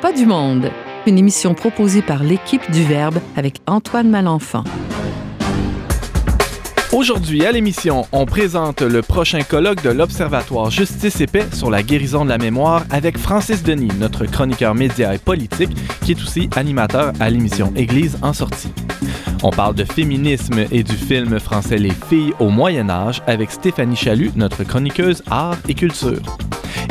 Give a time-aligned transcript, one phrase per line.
[0.00, 0.70] pas du monde,
[1.06, 4.64] une émission proposée par l'équipe du Verbe avec Antoine Malenfant.
[6.92, 11.82] Aujourd'hui à l'émission, on présente le prochain colloque de l'Observatoire Justice et Paix sur la
[11.82, 15.70] guérison de la mémoire avec Francis Denis, notre chroniqueur média et politique,
[16.02, 18.72] qui est aussi animateur à l'émission Église en sortie.
[19.42, 23.96] On parle de féminisme et du film français Les filles au Moyen Âge avec Stéphanie
[23.96, 26.20] Chalut, notre chroniqueuse art et culture.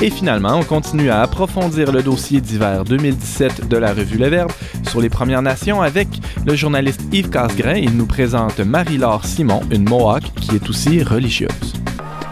[0.01, 4.51] Et finalement, on continue à approfondir le dossier d'hiver 2017 de la revue Le Verbe
[4.87, 6.07] sur les Premières Nations avec
[6.43, 7.75] le journaliste Yves Casgrain.
[7.75, 11.73] Il nous présente Marie-Laure Simon, une Mohawk qui est aussi religieuse.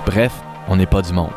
[0.07, 0.31] Bref,
[0.67, 1.29] on n'est pas du monde.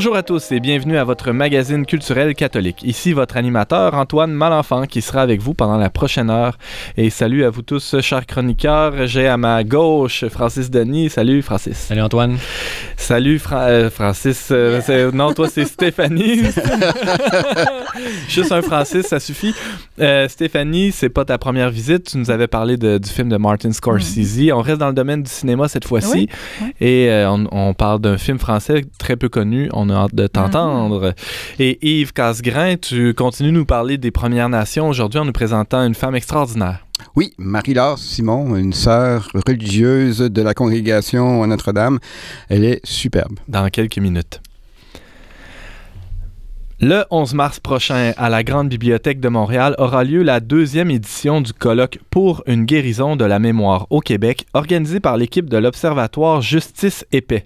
[0.00, 2.82] Bonjour à tous et bienvenue à votre magazine culturel catholique.
[2.84, 6.56] Ici votre animateur Antoine Malenfant qui sera avec vous pendant la prochaine heure.
[6.96, 9.06] Et salut à vous tous, chers chroniqueurs.
[9.06, 11.10] J'ai à ma gauche Francis Denis.
[11.10, 11.76] Salut Francis.
[11.76, 12.38] Salut Antoine.
[12.96, 14.48] Salut euh, Francis.
[14.50, 16.44] Euh, non, toi c'est Stéphanie.
[18.30, 19.54] Juste un Francis, ça suffit.
[20.00, 22.12] Euh, Stéphanie, c'est pas ta première visite.
[22.12, 24.38] Tu nous avais parlé du film de Martin Scorsese.
[24.38, 24.52] Mm.
[24.54, 26.30] On reste dans le domaine du cinéma cette fois-ci.
[26.80, 31.14] Et on, on, parle d'un film français très peu connu on a hâte de t'entendre.
[31.58, 35.84] Et Yves Casgrain, tu continues de nous parler des Premières Nations aujourd'hui en nous présentant
[35.84, 36.86] une femme extraordinaire.
[37.16, 41.98] Oui, Marie-Laure Simon, une sœur religieuse de la congrégation à Notre-Dame.
[42.48, 43.38] Elle est superbe.
[43.48, 44.40] Dans quelques minutes.
[46.82, 51.42] Le 11 mars prochain, à la Grande Bibliothèque de Montréal, aura lieu la deuxième édition
[51.42, 56.40] du colloque Pour une guérison de la mémoire au Québec, organisé par l'équipe de l'Observatoire
[56.40, 57.42] Justice et Paix.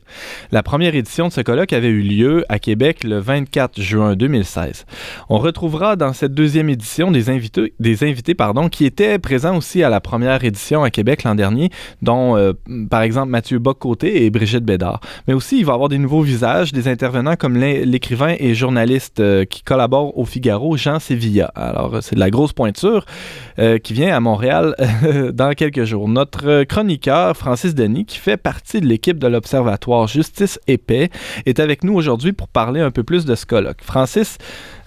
[0.53, 4.87] La première édition de ce colloque avait eu lieu à Québec le 24 juin 2016.
[5.29, 9.83] On retrouvera dans cette deuxième édition des invités, des invités pardon, qui étaient présents aussi
[9.83, 11.71] à la première édition à Québec l'an dernier,
[12.03, 12.53] dont euh,
[12.89, 15.01] par exemple Mathieu Boccoté et Brigitte Bédard.
[15.27, 19.24] Mais aussi, il va y avoir des nouveaux visages, des intervenants comme l'écrivain et journaliste
[19.25, 21.51] euh, qui collabore au Figaro, Jean Sevilla.
[21.55, 23.07] Alors, c'est de la grosse pointure
[23.59, 24.75] euh, qui vient à Montréal
[25.33, 26.09] dans quelques jours.
[26.09, 31.11] Notre chroniqueur, Francis Denis, qui fait partie de l'équipe de l'Observatoire Justice et Paix,
[31.47, 33.83] est avec nous aujourd'hui pour parler un peu plus de ce colloque.
[33.83, 34.39] Francis,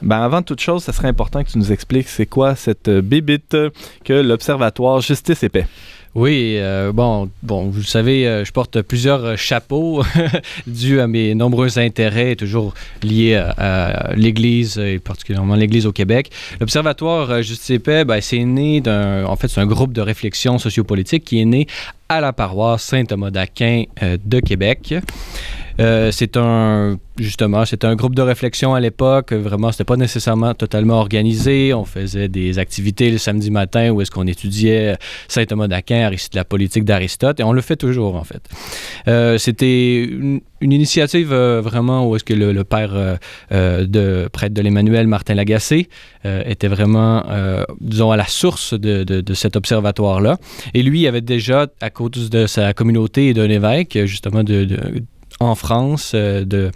[0.01, 3.57] ben avant toute chose, ce serait important que tu nous expliques c'est quoi cette bébite
[4.03, 5.65] que l'Observatoire Justice et Paix?
[6.17, 10.01] Oui, euh, bon, bon, vous le savez, euh, je porte plusieurs euh, chapeaux
[10.67, 12.73] dus à mes nombreux intérêts, toujours
[13.03, 16.31] liés à, l'Église et particulièrement l'Église au Québec.
[16.59, 20.57] L'Observatoire Justice et Paix, ben, c'est né d'un, en fait, c'est un groupe de réflexion
[20.57, 21.67] sociopolitique qui est né
[22.09, 24.95] à la paroisse Saint-Thomas d'Aquin de Québec.
[25.79, 29.33] Euh, c'est un justement, c'était un groupe de réflexion à l'époque.
[29.33, 31.73] Vraiment, c'était pas nécessairement totalement organisé.
[31.73, 36.45] On faisait des activités le samedi matin où est-ce qu'on étudiait Saint Thomas d'Aquin, la
[36.45, 38.41] politique d'Aristote, et on le fait toujours en fait.
[39.07, 43.17] Euh, c'était une, initiative euh, vraiment où est-ce que le, père
[43.51, 45.89] de prêtre de l'Emmanuel, Martin Lagacé,
[46.23, 47.23] était vraiment,
[47.79, 50.37] disons, à la source de, de cet observatoire-là.
[50.73, 54.67] Et lui, il avait déjà, à cause de sa communauté et d'un évêque, justement, de
[55.39, 56.71] en France euh, de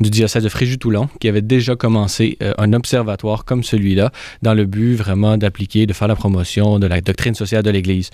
[0.00, 4.10] du diocèse de Fréjus-Toulon qui avait déjà commencé euh, un observatoire comme celui-là
[4.42, 8.10] dans le but vraiment d'appliquer, de faire la promotion de la doctrine sociale de l'Église.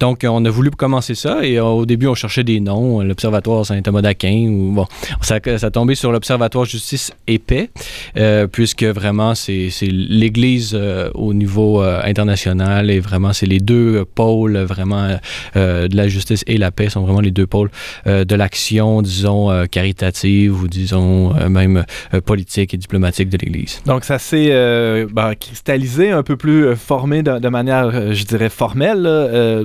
[0.00, 3.66] Donc, on a voulu commencer ça et euh, au début, on cherchait des noms, l'Observatoire
[3.66, 4.86] Saint-Thomas d'Aquin ou bon,
[5.20, 7.70] ça, ça tombé sur l'Observatoire Justice et Paix
[8.16, 10.78] euh, puisque vraiment, c'est l'Église
[11.14, 15.18] au niveau international et vraiment, c'est les deux pôles vraiment
[15.54, 17.70] de la justice et la paix sont vraiment les deux pôles
[18.06, 21.84] de l'action, disons, caritative ou disons euh, même
[22.14, 23.80] euh, politique et diplomatique de l'Église.
[23.86, 29.02] Donc, ça s'est euh, ben, cristallisé, un peu plus formé de, manière, je dirais, formelle,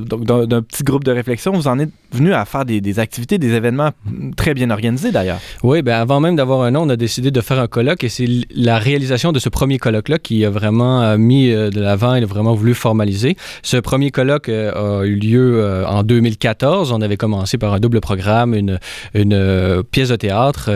[0.06, 1.54] donc d'un petit groupe de réflexion.
[1.54, 3.92] Vous en êtes venu à faire des, activités, des événements
[4.38, 5.40] très bien organisés d'ailleurs.
[5.64, 8.10] Oui, ben avant même d'avoir un nom, on a décidé de faire un colloque et
[8.10, 12.26] c'est la réalisation de ce premier colloque-là qui a vraiment mis de l'avant et a
[12.26, 13.36] vraiment voulu formaliser.
[13.62, 16.92] Ce premier colloque a eu lieu en 2014.
[16.92, 18.80] On avait commencé par un double programme, une,
[19.14, 20.70] une pièce de théâtre.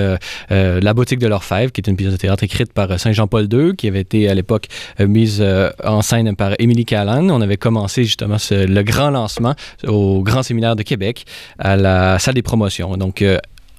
[0.51, 3.47] Euh, La boutique de l'Orfèvre, qui est une pièce de théâtre écrite par euh, Saint-Jean-Paul
[3.51, 4.67] II, qui avait été à l'époque
[4.99, 5.43] euh, mise
[5.83, 7.29] en scène par Émilie Callan.
[7.29, 9.55] On avait commencé justement le grand lancement
[9.85, 11.25] au Grand Séminaire de Québec
[11.59, 12.97] à la salle des promotions.
[12.97, 13.23] Donc,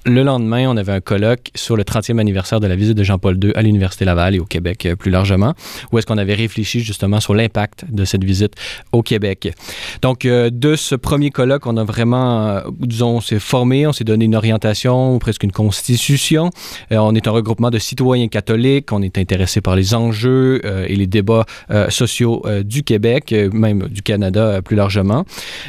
[0.05, 3.37] le lendemain, on avait un colloque sur le 30e anniversaire de la visite de Jean-Paul
[3.43, 5.53] II à l'Université Laval et au Québec euh, plus largement,
[5.91, 8.53] où est-ce qu'on avait réfléchi justement sur l'impact de cette visite
[8.93, 9.53] au Québec.
[10.01, 13.93] Donc, euh, de ce premier colloque, on a vraiment, euh, disons, on s'est formé, on
[13.93, 16.49] s'est donné une orientation, presque une constitution.
[16.91, 21.07] on est un regroupement de citoyens catholiques, on est intéressé par les enjeux et les
[21.07, 21.45] débats
[21.89, 25.25] sociaux du Québec, même du Canada plus largement.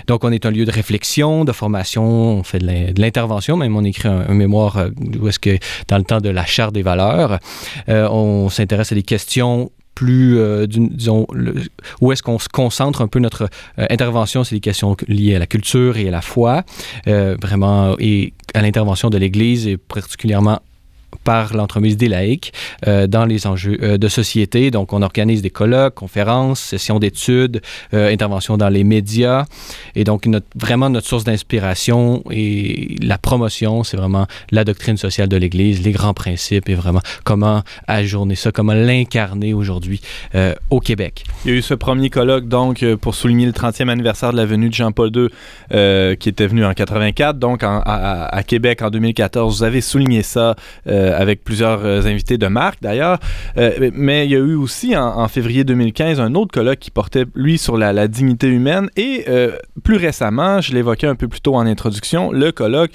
[0.06, 3.84] Donc, on est un lieu de réflexion, de formation, on fait de l'intervention, même on
[3.84, 4.90] écrit un, mémoire euh,
[5.20, 5.58] où est-ce que
[5.88, 7.38] dans le temps de la charte des valeurs,
[7.88, 11.26] euh, on s'intéresse à des questions plus, euh, disons,
[12.00, 15.46] où est-ce qu'on se concentre un peu notre intervention, c'est des questions liées à la
[15.46, 16.62] culture et à la foi,
[17.04, 20.60] vraiment, et à l'intervention de l'Église et particulièrement
[21.24, 22.52] par l'entremise des laïcs
[22.86, 24.70] euh, dans les enjeux euh, de société.
[24.70, 27.60] Donc, on organise des colloques, conférences, sessions d'études,
[27.94, 29.44] euh, interventions dans les médias.
[29.94, 35.28] Et donc, notre, vraiment, notre source d'inspiration et la promotion, c'est vraiment la doctrine sociale
[35.28, 40.00] de l'Église, les grands principes et vraiment comment ajourner ça, comment l'incarner aujourd'hui
[40.70, 41.24] au Québec.
[41.44, 44.46] Il y a eu ce premier colloque, donc, pour souligner le 30e anniversaire de la
[44.46, 49.58] venue de Jean-Paul II, qui était venu en 84, donc à, Québec en 2014.
[49.58, 50.54] Vous avez souligné ça.
[51.12, 53.18] Avec plusieurs euh, invités de marque d'ailleurs.
[53.56, 57.24] Euh, mais il y a eu aussi en, février 2015 un autre colloque qui portait,
[57.34, 58.88] lui, sur la, dignité humaine.
[58.96, 59.26] Et
[59.84, 62.92] plus récemment, je l'évoquais un peu plus tôt en introduction, le colloque,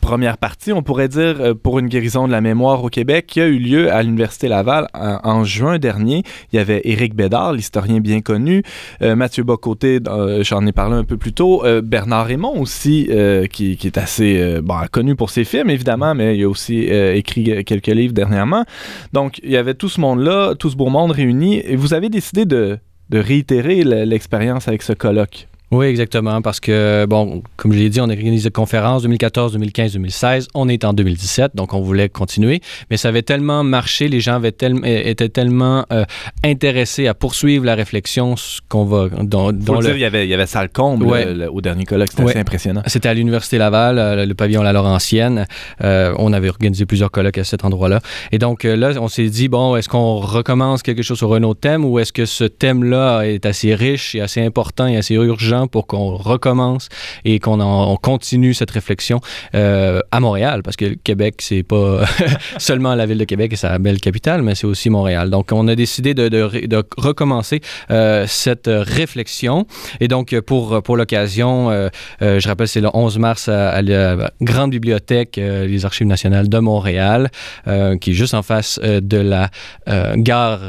[0.00, 3.46] première partie, on pourrait dire, pour une guérison de la mémoire au Québec, qui a
[3.46, 6.22] eu lieu à l'Université Laval en, juin dernier.
[6.52, 8.62] Il y avait Éric Bédard, l'historien bien connu,
[9.00, 10.00] Mathieu Bocoté,
[10.42, 13.10] j'en ai parlé un peu plus tôt, Bernard Raymond aussi,
[13.50, 14.60] qui, est assez
[14.92, 18.64] connu pour ses films, évidemment, mais il a aussi écrit quelques livres dernièrement.
[19.12, 22.08] Donc, il y avait tout ce monde-là, tout ce beau monde réuni, et vous avez
[22.08, 22.78] décidé de,
[23.10, 25.47] de réitérer l'expérience avec ce colloque.
[25.70, 29.52] Oui, exactement, parce que, bon, comme je l'ai dit, on a organisé des conférences 2014,
[29.52, 30.48] 2015, 2016.
[30.54, 32.62] On est en 2017, donc on voulait continuer.
[32.90, 36.04] Mais ça avait tellement marché, les gens avaient étaient tellement euh,
[36.42, 38.34] intéressés à poursuivre la réflexion
[38.70, 39.08] qu'on va...
[39.10, 41.06] Faut dire, il y avait, il y avait salle comble
[41.52, 42.82] au dernier colloque, c'était assez impressionnant.
[42.86, 45.46] C'était à l'Université Laval, euh, le pavillon La Laurentienne.
[45.84, 48.00] Euh, on avait organisé plusieurs colloques à cet endroit-là.
[48.32, 51.60] Et donc là, on s'est dit, bon, est-ce qu'on recommence quelque chose sur un autre
[51.60, 55.57] thème ou est-ce que ce thème-là est assez riche et assez important et assez urgent
[55.66, 56.88] pour qu'on recommence
[57.24, 59.20] et qu'on continue cette réflexion
[59.54, 62.04] euh, à Montréal, parce que le Québec, c'est pas
[62.58, 65.30] seulement la ville de Québec et sa belle capitale, mais c'est aussi Montréal.
[65.30, 66.28] Donc, on a décidé de,
[66.96, 67.60] recommencer
[67.90, 69.66] euh, cette réflexion.
[70.00, 71.88] Et donc, pour, pour l'occasion, euh,
[72.20, 77.30] je rappelle, c'est le 11 mars à, la Grande Bibliothèque, les Archives nationales de Montréal,
[78.00, 79.50] qui est juste en face de la
[80.16, 80.60] gare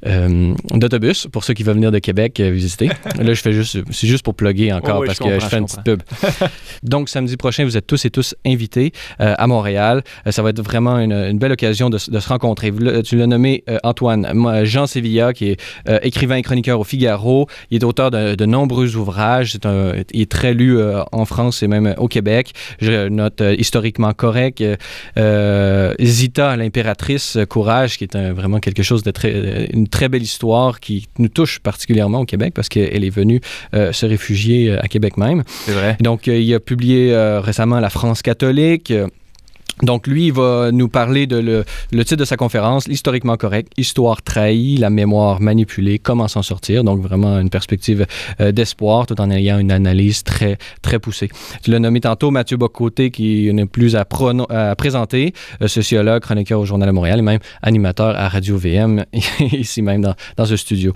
[0.00, 2.88] d'autobus, pour ceux qui veulent venir de Québec visiter.
[3.18, 5.84] Là, je fais juste c'est juste pour plugger encore parce que je fais une petite
[5.84, 6.02] pub.
[6.82, 10.02] Donc, samedi prochain, vous êtes tous et tous invités euh, à Montréal.
[10.26, 12.72] Euh, ça va être vraiment une, belle occasion de, se rencontrer.
[13.04, 14.26] Tu l'as nommé euh, Antoine.
[14.64, 15.60] Jean Sevilla, qui est
[16.02, 17.46] écrivain et chroniqueur au Figaro.
[17.70, 19.56] Il est auteur de, nombreux ouvrages.
[19.64, 20.78] un, il est très lu
[21.12, 22.52] en France et même au Québec.
[22.80, 24.62] Je note historiquement correct.
[26.00, 31.06] Zita, l'impératrice, Courage, qui est vraiment quelque chose de très, une très belle histoire qui
[31.18, 33.40] nous touche particulièrement au Québec parce qu'elle est venue
[33.72, 35.42] se réfugier euh, à Québec même.
[35.46, 35.96] C'est vrai.
[36.00, 38.92] Donc, euh, il a publié récemment La France catholique.
[39.80, 44.22] Donc, lui, il va nous parler de le, titre de sa conférence, Historiquement correct, Histoire
[44.22, 46.84] trahie, la mémoire manipulée, comment s'en sortir.
[46.84, 48.06] Donc, vraiment une perspective
[48.40, 51.30] euh, d'espoir tout en ayant une analyse très, très poussée.
[51.62, 56.64] Tu l'as nommé tantôt, Mathieu Bocoté, qui n'est plus à, présenter, euh, sociologue, chroniqueur au
[56.64, 59.04] Journal de Montréal et même animateur à Radio VM,
[59.40, 60.92] ici même dans, dans, ce studio.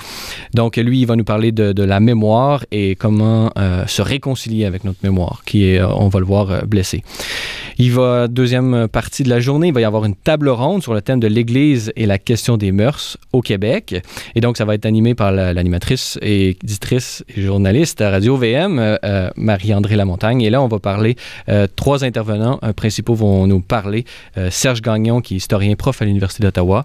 [0.54, 4.84] Donc, lui, il va nous parler de, la mémoire et comment euh, se réconcilier avec
[4.84, 7.02] notre mémoire, qui est, on va le voir, blessé.
[7.78, 10.94] Il va, deuxième partie de la journée, il va y avoir une table ronde sur
[10.94, 14.02] le thème de l'Église et la question des mœurs au Québec.
[14.34, 18.78] Et donc, ça va être animé par l'animatrice et éditrice et journaliste à Radio VM,
[18.78, 20.40] euh, euh, Marie-André Lamontagne.
[20.40, 21.16] Et là, on va parler,
[21.50, 24.04] euh, trois intervenants principaux vont nous parler.
[24.50, 26.84] Serge Gagnon, qui est historien prof à l'Université d'Ottawa,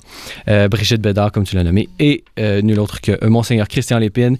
[0.69, 4.37] Brigitte Bédard, comme tu l'as nommé, et nul autre que Monseigneur Christian Lépine,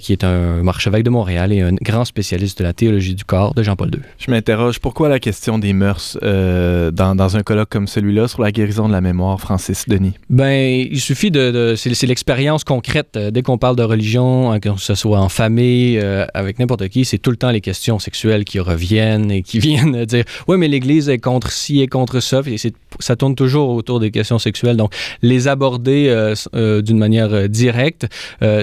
[0.00, 3.54] qui est un archevêque de Montréal et un grand spécialiste de la théologie du corps
[3.54, 4.00] de Jean-Paul II.
[4.18, 5.83] Je m'interroge, pourquoi la question des mœurs
[6.22, 10.14] euh, dans, un colloque comme celui-là sur la guérison de la mémoire, Francis Denis?
[10.30, 11.74] Ben, il suffit de.
[11.76, 13.16] c'est l'expérience concrète.
[13.16, 16.88] Euh, dès qu'on parle de religion, hein, que ce soit en famille, euh, avec n'importe
[16.88, 20.56] qui, c'est tout le temps les questions sexuelles qui reviennent et qui viennent dire Oui,
[20.58, 22.42] mais l'Église est contre ci et contre ça.
[23.00, 24.76] Ça tourne toujours autour des questions sexuelles.
[24.76, 28.06] Donc, les aborder d'une manière directe,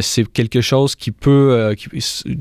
[0.02, 1.76] c'est quelque chose qui peut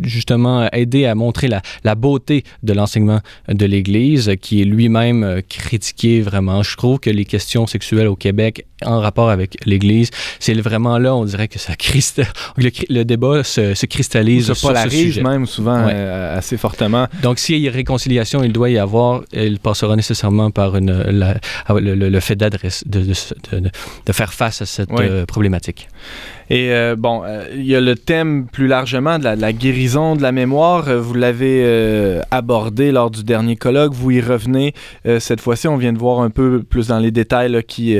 [0.02, 5.40] justement aider à montrer la, la beauté de l'enseignement de l'Église, qui est lui-même euh,
[5.46, 6.62] critiqué vraiment.
[6.62, 11.14] Je trouve que les questions sexuelles au Québec en rapport avec l'Église, c'est vraiment là,
[11.14, 11.74] on dirait que ça
[12.56, 17.06] le, le, débat se, se cristallise se polarise même souvent euh, assez fortement.
[17.22, 20.92] Donc, s'il y a réconciliation, il doit y avoir, il passera nécessairement par une,
[21.68, 23.70] le, fait d'adresse, de, de,
[24.06, 24.90] de, faire face à cette
[25.26, 25.88] problématique.
[26.50, 30.23] Et euh, bon, euh, il y a le thème plus largement de la, guérison de
[30.23, 30.88] la mémoire.
[30.88, 33.92] Euh, vous l'avez abordé lors du dernier colloque.
[33.95, 34.75] Vous y revenez
[35.19, 35.69] cette fois-ci.
[35.69, 37.97] On vient de voir un peu plus dans les détails qui,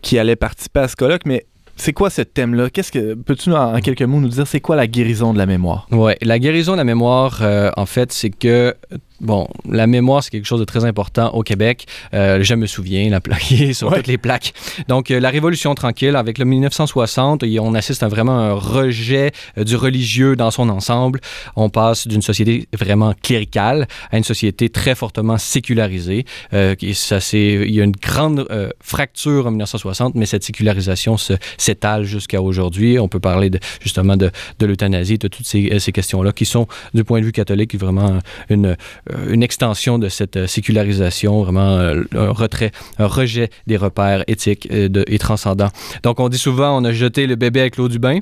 [0.00, 1.22] qui allaient participer à ce colloque.
[1.26, 1.44] Mais
[1.76, 2.70] c'est quoi ce thème-là?
[2.70, 5.86] Qu'est-ce que peux-tu en quelques mots nous dire c'est quoi la guérison de la mémoire?
[5.90, 7.42] Oui, la guérison de la mémoire,
[7.76, 8.74] en fait, c'est que
[9.20, 11.86] Bon, la mémoire, c'est quelque chose de très important au Québec.
[12.12, 14.52] Euh, je me souviens, la plaque sur toutes les plaques.
[14.88, 19.64] Donc, euh, la Révolution tranquille, avec le 1960, on assiste à vraiment un rejet euh,
[19.64, 21.20] du religieux dans son ensemble.
[21.56, 26.26] On passe d'une société vraiment cléricale à une société très fortement sécularisée.
[26.52, 28.46] ça, il y a une grande
[28.80, 31.16] fracture en 1960, mais cette sécularisation
[31.56, 32.98] s'étale jusqu'à aujourd'hui.
[32.98, 34.30] On peut parler de, justement de,
[34.60, 38.18] l'euthanasie, de toutes ces, ces questions-là qui sont, du point de vue catholique, vraiment
[38.50, 43.76] une euh, une extension de cette euh, sécularisation, vraiment euh, un retrait, un rejet des
[43.76, 45.70] repères éthiques et transcendants.
[46.02, 48.20] Donc, on dit souvent, on a jeté le bébé avec l'eau du bain.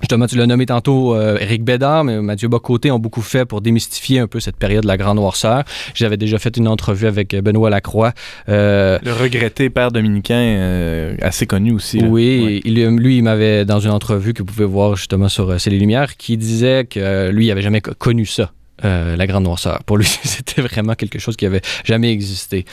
[0.00, 3.60] Justement, tu l'as nommé tantôt, Eric Éric Bédard, mais Mathieu Bocoté ont beaucoup fait pour
[3.60, 5.62] démystifier un peu cette période de la grande noirceur.
[5.94, 8.12] J'avais déjà fait une entrevue avec Benoît Lacroix.
[8.48, 12.02] le regretté père dominicain, assez connu aussi.
[12.02, 15.78] Oui, lui, il m'avait, dans une entrevue que vous pouvez voir justement sur C'est les
[15.78, 18.52] Lumières, qui disait que lui, il n'avait jamais connu ça.
[18.84, 19.84] Euh, la grande noirceur.
[19.84, 22.64] Pour lui, c'était vraiment quelque chose qui avait jamais existé.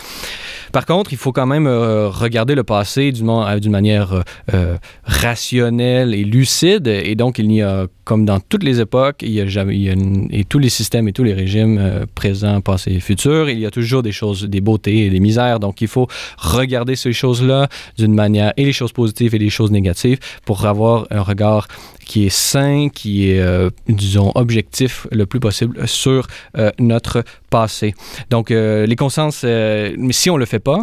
[0.71, 4.23] Par contre, il faut quand même euh, regarder le passé d'une manière
[4.53, 6.87] euh, rationnelle et lucide.
[6.87, 9.45] Et donc, il y a, comme dans toutes les époques, il y a
[10.31, 13.71] et tous les systèmes et tous les régimes présents, passés et futurs, il y a
[13.71, 15.59] toujours des choses, des beautés et des misères.
[15.59, 19.71] Donc, il faut regarder ces choses-là d'une manière, et les choses positives et les choses
[19.71, 21.67] négatives, pour avoir un regard
[22.11, 27.93] qui est sain, qui est, euh, disons, objectif le plus possible sur euh, notre passé.
[28.31, 30.81] Donc, euh, les consciences, mais si on ne le fait pas,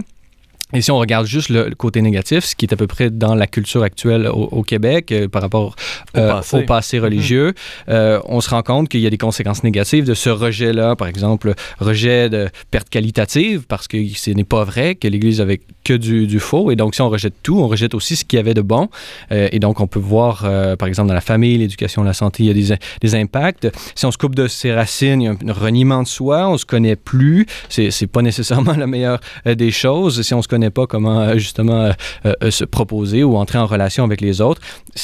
[0.74, 3.34] et si on regarde juste le, côté négatif, ce qui est à peu près dans
[3.34, 5.74] la culture actuelle au, Québec euh, par rapport
[6.16, 6.98] euh, au, passé.
[6.98, 7.54] religieux, mhm.
[7.94, 10.94] euh, on se rend compte qu'il y a des conséquences négatives de ce rejet-là.
[10.94, 15.60] Par exemple, rejet de perte qualitative, parce que ce n'est pas vrai que l'Église avait
[15.84, 16.70] que du, faux.
[16.70, 18.90] Et donc, si on rejette tout, on rejette aussi ce qu'il y avait de bon.
[19.30, 20.42] et donc, on peut voir,
[20.78, 23.68] par exemple, dans la famille, l'éducation, la santé, il y a des, des, impacts.
[23.94, 26.58] Si on se coupe de ses racines, il y a un reniement de soi, on
[26.58, 27.46] se connaît plus.
[27.70, 30.20] C'est pas nécessairement la meilleure des choses.
[30.20, 31.92] Si on se connaît pas comment euh, justement
[32.26, 34.60] euh, euh, se proposer ou entrer en relation avec les autres,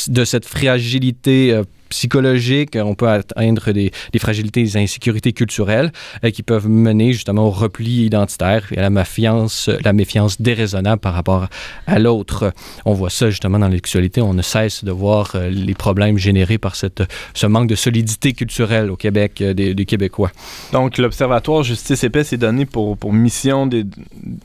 [0.09, 1.61] de cette fragilité
[1.95, 5.93] psychologique, on peut atteindre des, fragilités, des insécurités culturelles
[6.33, 11.15] qui peuvent mener justement au repli identitaire et à la méfiance, la méfiance déraisonnable par
[11.15, 11.47] rapport
[11.87, 12.53] à l'autre.
[12.85, 16.75] On voit ça justement dans l'actualité, on ne cesse de voir les problèmes générés par
[16.75, 20.33] ce manque de solidité culturelle au Québec des, Québécois.
[20.73, 23.69] Donc l'Observatoire Justice Épaisse est donné pour, pour mission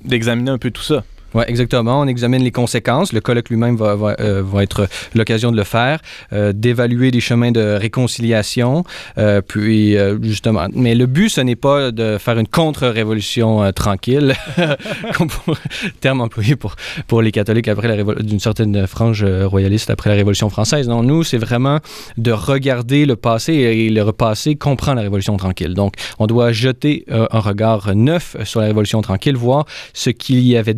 [0.04, 1.04] d'examiner un peu tout ça.
[1.36, 2.00] Oui, exactement.
[2.02, 3.14] On examine les conséquences.
[3.14, 6.00] Le colloque lui-même va, euh, être l'occasion de le faire,
[6.34, 8.84] euh, d'évaluer les chemins de réconciliation.
[9.18, 14.34] Euh, puis, justement, mais le but, ce n'est pas de faire une contre-révolution tranquille,
[16.02, 20.88] terme employé pour, les catholiques après d'une certaine frange royaliste après la Révolution française.
[20.88, 21.80] Non, nous, c'est vraiment
[22.18, 25.74] de regarder le passé et le repassé comprend la Révolution tranquille.
[25.74, 30.58] Donc, on doit jeter un regard neuf sur la Révolution tranquille, voir ce qu'il y
[30.58, 30.74] avait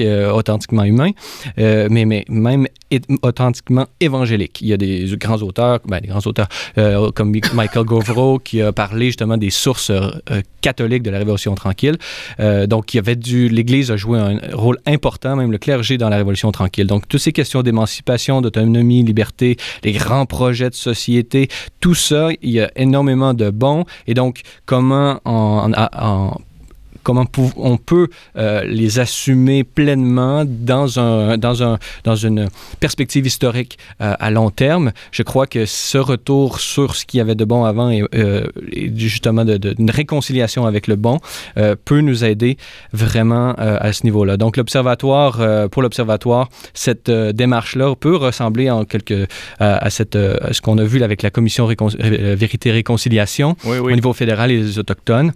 [0.00, 1.10] euh, authentiquement humain,
[1.58, 2.66] euh, mais, même
[3.22, 4.60] authentiquement évangélique.
[4.60, 6.48] Il y a des grands auteurs, ben, des grands auteurs
[6.78, 9.90] euh, comme Michael Govreau qui a parlé justement des sources
[10.60, 11.96] catholiques de la Révolution tranquille.
[12.66, 16.08] donc, il y avait du, l'Église a joué un rôle important, même le clergé dans
[16.08, 16.86] la Révolution tranquille.
[16.86, 21.48] Donc, toutes ces questions d'émancipation, d'autonomie, liberté, les grands projets de société,
[21.80, 23.84] tout ça, il y a énormément de bons.
[24.06, 26.36] Et donc, comment en, en
[27.02, 32.48] comment on peut euh, les assumer pleinement dans, un, dans, un, dans une
[32.80, 34.92] perspective historique euh, à long terme.
[35.10, 38.46] Je crois que ce retour sur ce qu'il y avait de bon avant et, euh,
[38.96, 41.18] justement de, de, une réconciliation avec le bon
[41.84, 42.56] peut nous aider
[42.92, 44.36] vraiment à ce niveau-là.
[44.36, 49.26] Donc l'observatoire, pour l'observatoire, cette démarche-là peut ressembler en quelque
[49.58, 54.78] à, cette, ce qu'on a vu avec la commission Vérité-Réconciliation au niveau fédéral et les
[54.78, 55.32] Autochtones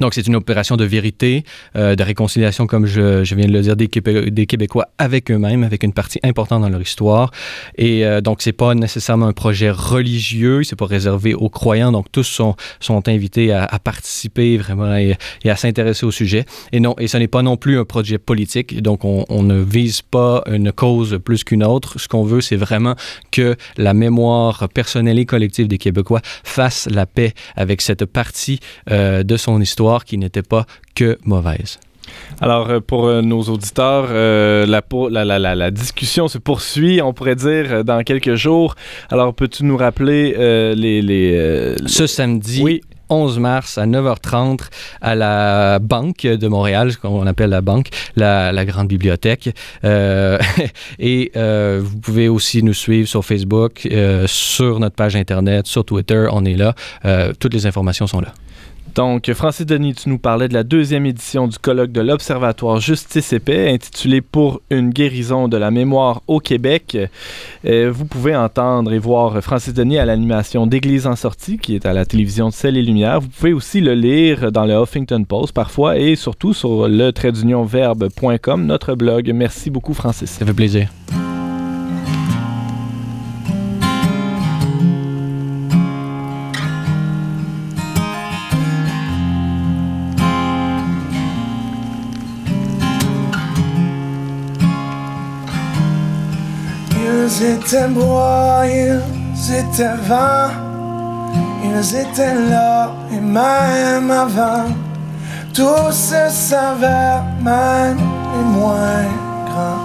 [0.00, 1.44] Donc, c'est une opération de vérité,
[1.76, 5.64] euh, de réconciliation, comme je, viens de le dire, des, Québé des Québécois avec eux-mêmes,
[5.64, 7.30] avec une partie importante dans leur histoire.
[7.76, 11.92] Et euh, donc, c'est pas nécessairement un projet religieux, c'est pas réservé aux croyants.
[11.92, 16.44] Donc, tous sont, sont invités à, participer vraiment et, à s'intéresser au sujet.
[16.72, 18.80] Et non, et ce n'est pas non plus un projet politique.
[18.80, 21.98] Donc, on, on ne vise pas une cause plus qu'une autre.
[21.98, 22.94] Ce qu'on veut, c'est vraiment
[23.30, 29.22] que la mémoire personnelle et collective des Québécois fasse la paix avec cette partie euh,
[29.22, 31.78] de son histoire qui n'était pas que mauvaise.
[32.40, 34.82] Alors, euh, pour euh, nos auditeurs, euh, la,
[35.24, 38.74] la, la, la, discussion se poursuit, on pourrait dire, dans quelques jours.
[39.10, 41.00] Alors, peux-tu nous rappeler euh, les...
[41.00, 42.80] les euh, Ce samedi, oui.
[43.12, 44.60] 11 mars à 9h30
[45.02, 49.54] à la Banque de Montréal, ce qu'on appelle la Banque, la, la Grande Bibliothèque.
[49.84, 50.38] Euh,
[50.98, 55.84] et euh, vous pouvez aussi nous suivre sur Facebook, euh, sur notre page Internet, sur
[55.84, 56.74] Twitter, on est là.
[57.38, 58.32] toutes les informations sont là.
[58.94, 63.32] Donc, Francis Denis, tu nous parlais de la deuxième édition du colloque de l'Observatoire Justice
[63.32, 66.98] et Paix, intitulé Pour une guérison de la mémoire au Québec.
[67.64, 71.86] Euh, vous pouvez entendre et voir Francis Denis à l'animation d'Église en sortie, qui est
[71.86, 73.20] à la télévision de Celle et Lumière.
[73.20, 77.12] Vous pouvez aussi le lire dans le Huffington Post parfois et surtout sur le
[77.64, 79.32] verbe.com, notre blog.
[79.34, 80.30] Merci beaucoup, Francis.
[80.30, 80.88] Ça fait plaisir.
[97.44, 99.00] Étaient bois, ils
[99.54, 100.50] étaient vains,
[101.64, 104.66] ils étaient là et même avant.
[105.54, 109.04] Tous se savaient même les moins
[109.46, 109.82] grands,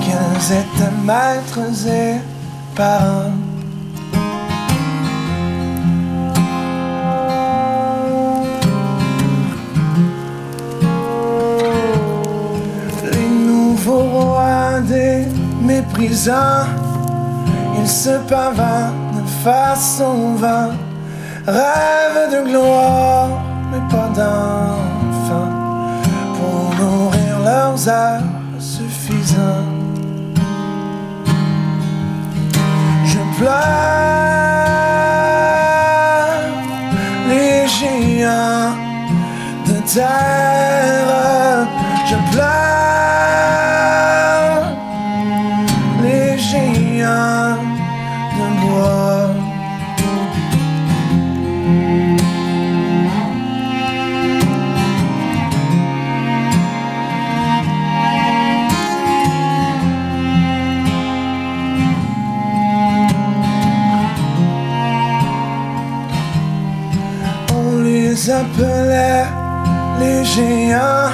[0.00, 2.16] qu'ils étaient maîtres et
[2.74, 3.32] parents.
[13.12, 15.26] Les nouveaux rois des
[15.62, 16.66] méprisants,
[17.86, 20.70] ils se pavanent de façon vain,
[21.46, 23.28] rêvent de gloire,
[23.70, 25.54] mais pas d'enfants,
[26.36, 29.70] pour nourrir leurs âmes suffisants.
[33.04, 33.54] Je pleure
[37.28, 38.74] les géants
[39.68, 41.68] de terre,
[42.08, 42.85] je pleure.
[68.16, 69.26] Les appelait
[70.00, 71.10] les géants,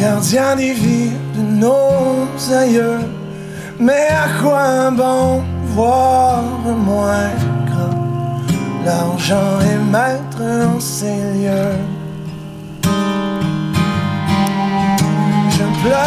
[0.00, 3.02] gardiens des vies de nos aïeux.
[3.78, 5.42] Mais à quoi bon
[5.76, 6.42] voir
[6.88, 7.30] moins
[7.68, 7.98] grand?
[8.84, 11.78] L'argent est maître en ces lieux.
[15.54, 16.02] Je pleure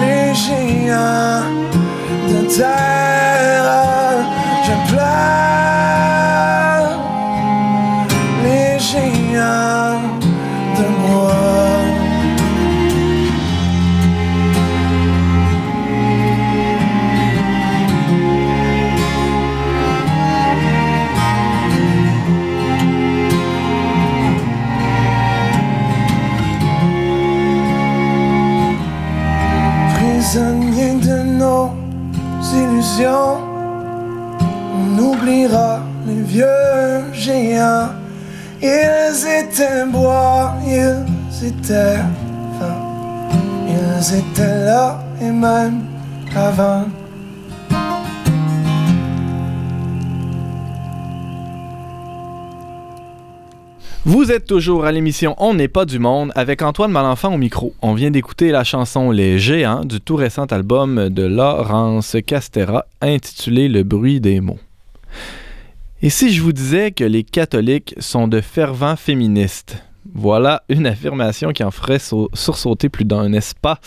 [0.00, 1.48] les géants
[2.30, 2.97] de terre.
[37.30, 41.98] Ils étaient bois, ils étaient
[42.58, 43.30] fins.
[43.68, 45.84] Ils étaient là et même
[46.34, 46.86] avant.
[54.04, 57.74] Vous êtes toujours à l'émission On n'est pas du monde avec Antoine Malenfant au micro.
[57.82, 63.68] On vient d'écouter la chanson Les Géants du tout récent album de Laurence Castera intitulé
[63.68, 64.58] Le bruit des mots.
[66.00, 69.82] Et si je vous disais que les catholiques sont de fervents féministes,
[70.14, 73.78] Voilà une affirmation qui en ferait sursauter plus d'un, n'est-ce pas?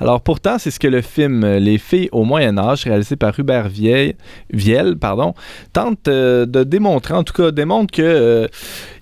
[0.00, 3.68] Alors pourtant, c'est ce que le film Les filles au Moyen Âge, réalisé par Hubert
[3.68, 5.34] Viel, pardon,
[5.72, 8.48] tente euh, de démontrer, en tout cas démontre que euh,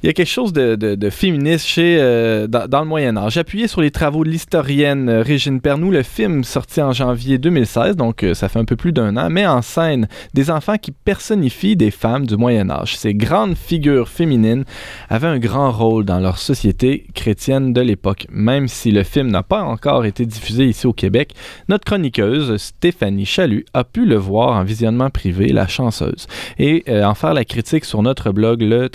[0.06, 3.38] il y a quelque chose de, féministe chez, euh, dans, le Moyen Âge.
[3.38, 8.24] Appuyé sur les travaux de l'historienne Régine Pernoud, le film sorti en janvier 2016, donc
[8.34, 11.90] ça fait un peu plus d'un an, met en scène des enfants qui personnifient des
[11.90, 12.96] femmes du Moyen Âge.
[12.96, 14.64] Ces grandes figures féminines
[15.08, 18.28] avaient un grand rôle dans leur société chrétienne de l'époque.
[18.30, 21.34] Même si le film n'a pas encore été diffusé ici au Québec,
[21.68, 26.28] notre chroniqueuse Stéphanie Chalut a pu le voir en visionnement privé, La Chanceuse,
[26.60, 28.88] et euh, en faire la critique sur notre blog le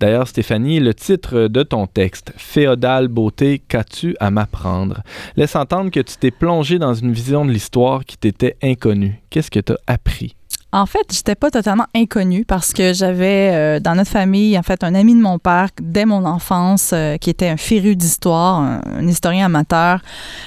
[0.00, 5.02] D'ailleurs, Stéphanie, le titre de ton texte, Féodale beauté, qu'as-tu à m'apprendre,
[5.36, 9.22] laisse entendre que tu t'es plongé dans une vision de l'histoire qui t'était inconnue.
[9.30, 10.34] Qu'est-ce que tu as appris?
[10.74, 14.82] En fait, j'étais pas totalement inconnue parce que j'avais euh, dans notre famille, en fait,
[14.82, 19.06] un ami de mon père dès mon enfance euh, qui était un féru d'histoire, un,
[19.06, 20.00] historien amateur,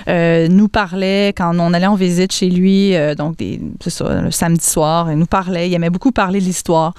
[0.10, 3.38] euh, nous parlait quand on allait en visite chez lui, donc
[3.80, 6.94] c'est ça, le samedi soir, il nous parlait, il aimait beaucoup parler de l'histoire.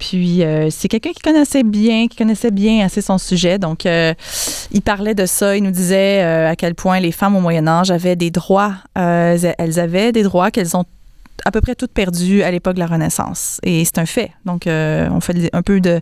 [0.00, 5.14] puis c'est quelqu'un qui connaissait bien, qui connaissait bien assez son sujet, donc il parlait
[5.14, 8.30] de ça, il nous disait à quel point les femmes au Moyen Âge avaient des
[8.30, 10.84] droits, elles avaient des droits qu'elles ont
[11.44, 13.60] à peu près toutes perdues à l'époque de la Renaissance.
[13.62, 14.32] Et c'est un fait.
[14.44, 16.00] Donc, euh, on fait un peu de,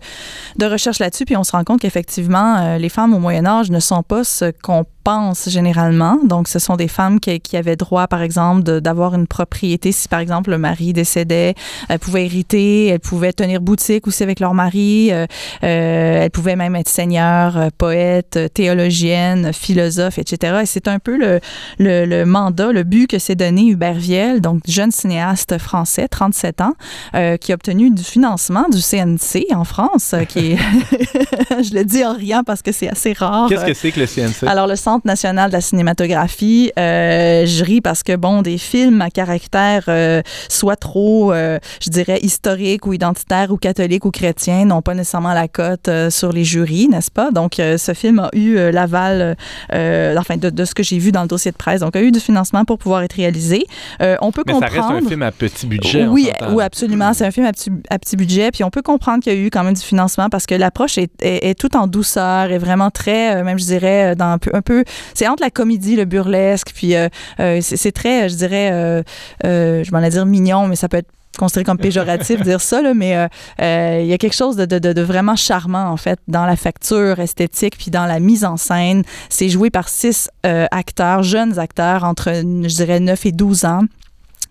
[0.57, 3.71] de recherche là-dessus, puis on se rend compte qu'effectivement, euh, les femmes au Moyen Âge
[3.71, 6.19] ne sont pas ce qu'on pense généralement.
[6.25, 9.93] Donc, ce sont des femmes qui, qui avaient droit, par exemple, d'avoir une propriété.
[9.93, 11.55] Si, par exemple, le mari décédait,
[11.89, 15.27] elles pouvaient hériter, elles pouvaient tenir boutique aussi avec leur mari, euh,
[15.63, 20.59] euh elles pouvaient même être seigneurs, euh, poètes, théologiennes, philosophes, etc.
[20.63, 21.39] Et c'est un peu le,
[21.79, 26.63] le, le, mandat, le but que s'est donné Hubert Viel, donc jeune cinéaste français, 37
[26.63, 26.75] ans,
[27.15, 30.57] euh, qui a obtenu du financement du CNC en France, qui est,
[31.63, 33.49] je le dis en riant parce que c'est assez rare.
[33.49, 34.49] Qu'est-ce que c'est que le CNC?
[34.49, 36.73] Alors, le Centre national de la cinématographie.
[36.79, 41.91] Euh, je ris parce que, bon, des films à caractère euh, soit trop, euh, je
[41.91, 46.45] dirais, historique ou identitaire ou catholique ou chrétien n'ont pas nécessairement la cote sur les
[46.45, 47.31] jurys, n'est-ce pas?
[47.31, 49.37] Donc, ce film a eu l'aval,
[49.71, 51.81] enfin, de, ce que j'ai vu dans le dossier de presse.
[51.81, 53.65] Donc, a eu du financement pour pouvoir être réalisé.
[54.01, 54.73] on peut Mais comprendre.
[54.73, 56.07] ça reste un film à petit budget.
[56.07, 57.13] Oui, oui absolument.
[57.13, 58.51] C'est un film à petit, à petit, budget.
[58.51, 60.99] Puis on peut comprendre qu'il y a eu quand même du financement parce que l'approche
[60.99, 64.63] est, est, tout en douceur et vraiment très, même je dirais, dans un peu, un
[64.63, 67.09] peu c'est entre la comédie, le burlesque, puis euh,
[67.41, 69.03] euh, c'est très, je dirais, euh,
[69.43, 73.29] je m'en ai dire mignon, mais ça peut être considéré comme péjoratif dire ça, mais
[73.59, 77.77] il y a quelque chose de, de, vraiment charmant, en fait, dans la facture esthétique
[77.77, 79.03] puis dans la mise en scène.
[79.29, 83.83] C'est joué par six acteurs, jeunes acteurs, entre, je dirais, 9 et 12 ans.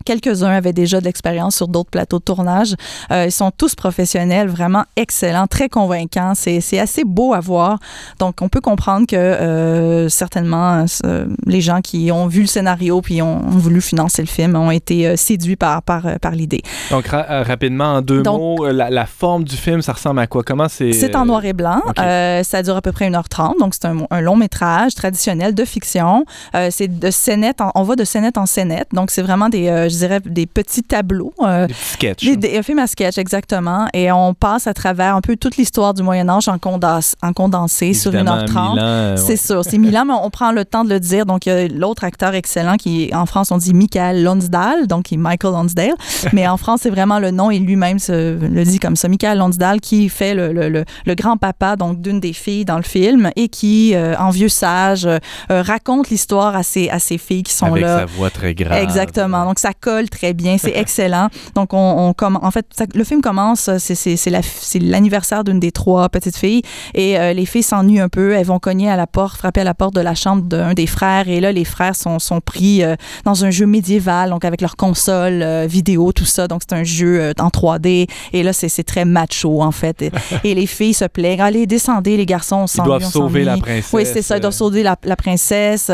[0.06, 2.76] Quelques-uns avaient déjà de l'expérience sur d'autres plateaux de tournage.
[3.10, 6.34] Euh, ils sont tous professionnels, vraiment excellents, très convaincants.
[6.36, 7.78] C'est, assez beau à voir.
[8.20, 13.00] Donc, on peut comprendre que euh, certainement euh, les gens qui ont vu le scénario
[13.00, 16.62] puis ont, voulu financer le film ont été séduits par, par, par l'idée.
[16.90, 20.44] Donc, rapidement, en deux mots, la, forme du film, ça ressemble à quoi?
[20.44, 20.92] Comment c'est...
[20.92, 21.82] C'est en noir et blanc.
[21.96, 23.58] ça dure à peu près 1h30.
[23.58, 26.24] Donc, c'est un, long métrage traditionnel de fiction.
[26.70, 28.88] c'est de scénette, on va de scénette en scénette.
[28.92, 31.32] Donc, c'est vraiment des je dirais, des petits tableaux.
[31.40, 32.36] Euh, des petits sketchs.
[32.36, 33.86] Des, un film à sketch, exactement.
[33.92, 38.14] Et on passe à travers un peu toute l'histoire du Moyen-Âge en, en condensé sur
[38.14, 38.78] une heure trente.
[39.16, 41.26] C'est sûr, c'est Milan, mais on prend le temps de le dire.
[41.26, 45.10] Donc, il y a l'autre acteur excellent qui, en France, on dit Michael Lonsdale, donc
[45.10, 45.94] il est Michael Lonsdale.
[46.32, 49.08] mais en France, c'est vraiment le nom, et lui-même le dit comme ça.
[49.08, 53.30] Michael Lonsdale qui fait le, le, le, grand-papa, donc d'une des filles dans le film,
[53.36, 57.52] et qui, euh, en vieux sage, euh, raconte l'histoire à ses, à ses filles qui
[57.52, 57.96] sont là.
[57.96, 58.82] Avec sa voix très grave.
[58.82, 59.44] Exactement.
[59.44, 61.28] Donc, ça colle très bien, c'est excellent.
[61.54, 66.62] Donc, on, on en fait, le film commence, c'est l'anniversaire d'une des trois petites filles
[66.94, 68.32] et euh, les filles s'ennuient un peu.
[68.32, 70.88] Elles vont cogner à la porte, frapper à la porte de la chambre d'un des
[70.88, 74.60] frères et là, les frères sont, sont pris euh, dans un jeu médiéval, donc avec
[74.60, 76.48] leur console euh, vidéo, tout ça.
[76.48, 80.04] Donc, c'est un jeu en 3D et là, c'est très macho, en fait.
[80.44, 81.40] Et, les filles se plaignent.
[81.40, 83.92] Allez, descendez, les garçons, on Ils doivent sauver la princesse.
[83.92, 85.90] Oui, c'est ça, ils doivent sauver la, la princesse.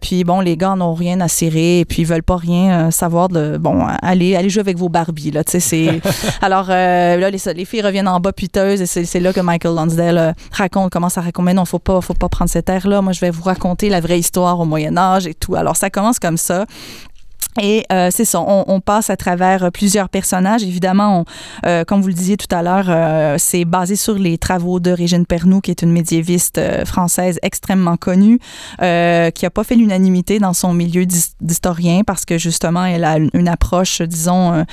[0.00, 3.11] puis bon, les gars n'ont rien à serrer et puis ils veulent pas rien savoir
[3.28, 6.00] de bon allez allez jouer avec vos Barbies là tu sais c'est
[6.42, 10.18] alors euh, là les, filles reviennent en bas piteuses et c'est là que Michael Lonsdale
[10.18, 13.02] euh, raconte comment ça raconte mais non faut pas faut pas prendre cette air là
[13.02, 15.54] moi je vais vous raconter la vraie histoire au Moyen Âge et tout.
[15.54, 16.66] Alors ça commence comme ça
[17.60, 20.62] et euh, c'est ça, on, passe à travers plusieurs personnages.
[20.62, 21.24] Évidemment, on,
[21.66, 24.90] euh, comme vous le disiez tout à l'heure, euh, c'est basé sur les travaux de
[24.90, 28.38] Régine Pernoud, qui est une médiéviste française extrêmement connue,
[28.78, 28.84] qui
[29.44, 34.00] n'a pas fait l'unanimité dans son milieu d'historien parce que justement, elle a une approche,
[34.02, 34.64] disons,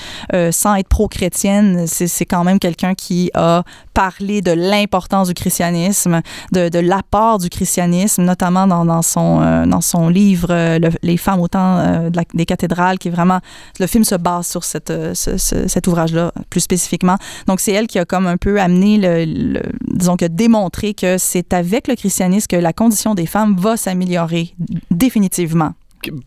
[0.51, 1.85] sans être pro-chrétienne.
[1.87, 3.63] C'est quand même quelqu'un qui a
[4.05, 6.21] parler de l'importance du christianisme,
[6.53, 11.41] de, l'apport du christianisme, notamment dans, son, euh, dans son livre euh, Le- Les femmes
[11.41, 13.39] au temps euh, des cathédrales, qui est vraiment...
[13.77, 17.17] Le film se base sur cet ouvrage-là, plus spécifiquement.
[17.47, 19.63] Donc, c'est elle qui a comme un peu amené, le, le-
[19.99, 24.55] disons que démontré que c'est avec le christianisme que la condition des femmes va s'améliorer
[24.91, 25.73] définitivement.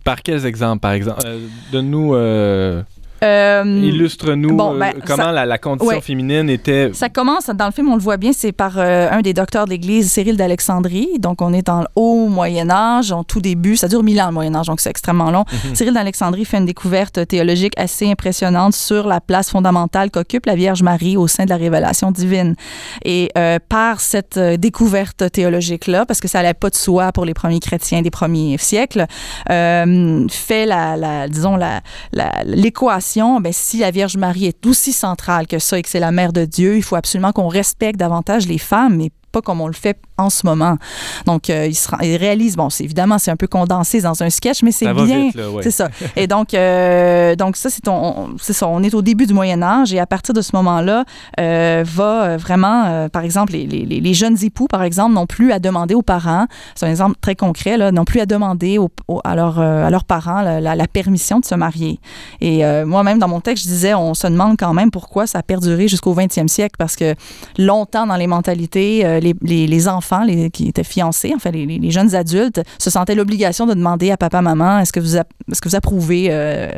[0.05, 1.23] Par quels exemples, par exemple?
[1.73, 2.15] Donne-nous,
[3.23, 6.01] illustre-nous bon, euh, ben, comment ça- la, la condition ouais.
[6.01, 6.91] féminine était...
[6.93, 9.65] Ça commence, dans le film, on le voit bien, c'est par euh, un des docteurs
[9.67, 11.09] de l'Église, Cyril d'Alexandrie.
[11.19, 13.77] Donc, on est dans le haut Moyen-Âge, en tout début.
[13.77, 15.45] Ça dure mille ans, le Moyen-Âge, donc c'est extrêmement long.
[15.53, 15.75] Mhm.
[15.75, 20.83] Cyril d'Alexandrie fait une découverte théologique assez impressionnante sur la place fondamentale qu'occupe la Vierge
[20.83, 22.55] Marie au sein de la révélation divine.
[23.05, 27.25] Et euh, par cette euh, découverte théologique-là, parce que ça n'allait pas de soi pour
[27.25, 29.07] les premiers chrétiens des premiers siècles,
[29.51, 31.81] euh, fait la, la- disons, la,
[32.13, 32.43] la-
[33.41, 36.33] ben, si la Vierge Marie est aussi centrale que ça et que c'est la mère
[36.33, 39.73] de Dieu, il faut absolument qu'on respecte davantage les femmes, mais pas comme on le
[39.73, 40.77] fait en ce moment.
[41.27, 44.23] Donc, euh, il, se rend- il réalise, bon, c'est, évidemment, c'est un peu condensé dans
[44.23, 45.17] un sketch, mais c'est bien.
[45.51, 45.63] ouais.
[45.63, 45.89] C'est ça.
[46.17, 48.67] Et donc, euh, donc ça, c'est, on, ça.
[48.69, 51.05] On est au début du Moyen Âge et à partir de ce moment-là,
[51.41, 55.53] euh, va euh, vraiment, par exemple, les, les- les jeunes époux, par exemple, n'ont plus
[55.53, 58.79] à demander aux parents, c'est un exemple très concret, là, n'ont plus à demander
[59.25, 61.99] à, leurs, à leurs parents la, la- la permission de se marier.
[62.41, 65.43] Et moi-même, dans mon texte, je disais, on se demande quand même pourquoi ça a
[65.43, 67.15] perduré jusqu'au 20e siècle, parce que
[67.59, 71.79] longtemps dans les mentalités, les, les- les enfants les, qui étaient fiancés, enfin les, les-
[71.79, 75.31] les jeunes adultes, se sentaient l'obligation de demander à papa, maman, est-ce que vous, app-
[75.51, 76.71] est-ce que vous approuvez euh,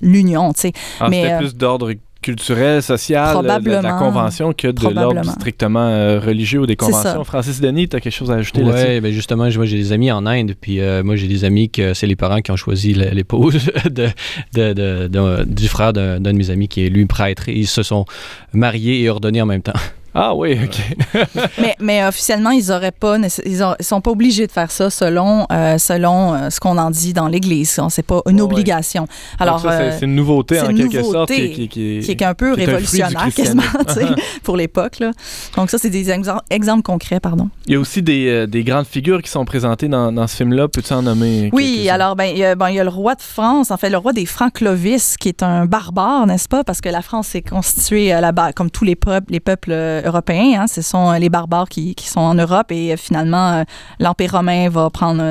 [0.00, 0.72] l'union, tu sais.
[1.00, 3.98] Ah, c'était euh, plus d'ordre culturel, social, de la- de la, Probablement.
[3.98, 7.24] convention que de l'ordre strictement euh, religieux ou des conventions.
[7.24, 8.86] Francis Denis, tu as quelque chose à ajouter là-dessus?
[8.88, 11.70] Oui, ben justement, moi j'ai des amis en Inde, puis euh, moi j'ai des amis
[11.70, 14.08] que c'est les parents qui ont choisi l'épouse de,
[14.52, 17.48] de- de- de- du frère d'un d'un de mes amis qui est lui prêtre.
[17.48, 18.04] Et ils se sont
[18.52, 19.72] mariés et ordonnés en même temps.
[20.14, 21.24] Ah oui, OK.
[21.60, 24.90] mais, mais officiellement, ils auraient pas, ils, ont- ils sont pas obligés de faire ça
[24.90, 27.80] selon, euh, selon euh, ce qu'on en dit dans l'Église.
[27.90, 29.06] C'est pas une obligation.
[29.38, 32.00] Alors, c'est- euh, c'est une nouveauté c'est en une quelque nouveauté sorte qui, qui- qui-
[32.00, 33.62] qui est un peu est un révolutionnaire quasiment
[34.42, 34.98] pour l'époque.
[35.56, 37.48] Donc ça, c'est des exem- exemples concrets, pardon.
[37.66, 40.68] Il y a aussi des, des grandes figures qui sont présentées dans, dans ce film-là.
[40.68, 43.14] Peux-tu en nommer Oui, alors ben il y, a, bon, il y a le roi
[43.14, 46.64] de France, en fait le roi des Francs Clovis, qui est un barbare, n'est-ce pas?
[46.64, 49.70] Parce que la France s'est constituée à la base, comme tous les peuples, les peuples
[50.04, 50.62] européens.
[50.62, 53.62] hein, ce sont euh, les barbares qui, qui sont en Europe et euh, finalement euh,
[53.98, 55.22] l'Empire romain va prendre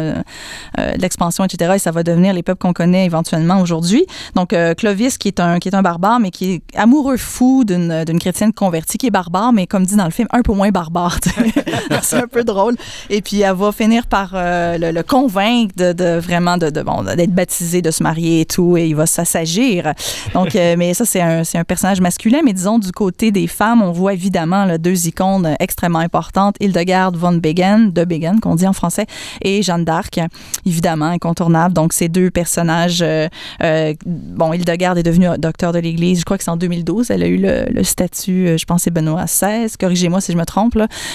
[0.98, 1.74] l'expansion, etc.
[1.76, 4.06] Et ça va devenir les peuples qu'on connaît éventuellement aujourd'hui.
[4.36, 8.20] Donc Clovis, qui est un qui est un barbare, mais qui est amoureux fou d'une
[8.20, 11.18] chrétienne convertie qui est barbare, mais comme dit dans le film, un peu moins barbare.
[12.02, 12.76] C'est un peu drôle.
[13.10, 17.92] Et puis elle va finir par le, convaincre de, vraiment de, de- d'être baptisé, de
[17.92, 19.94] se marier et tout, et il va s'assagir.
[20.34, 23.82] Donc, mais ça c'est un c'est un personnage masculin, mais disons du côté des femmes,
[23.82, 28.68] on voit évidemment deux icônes euh, extrêmement importantes, Hildegarde von Bingen, de Bingen qu'on dit
[28.68, 29.06] en français,
[29.42, 30.20] et Jeanne d'Arc,
[30.66, 31.74] évidemment incontournable.
[31.74, 33.28] Donc ces deux personnages, euh,
[33.64, 37.24] euh, bon Hildegarde est devenue docteur de l'Église, je crois que c'est en 2012, elle
[37.24, 40.70] a eu le, statut, je pense c'est Benoît XVI, corrigez-moi si je me trompe.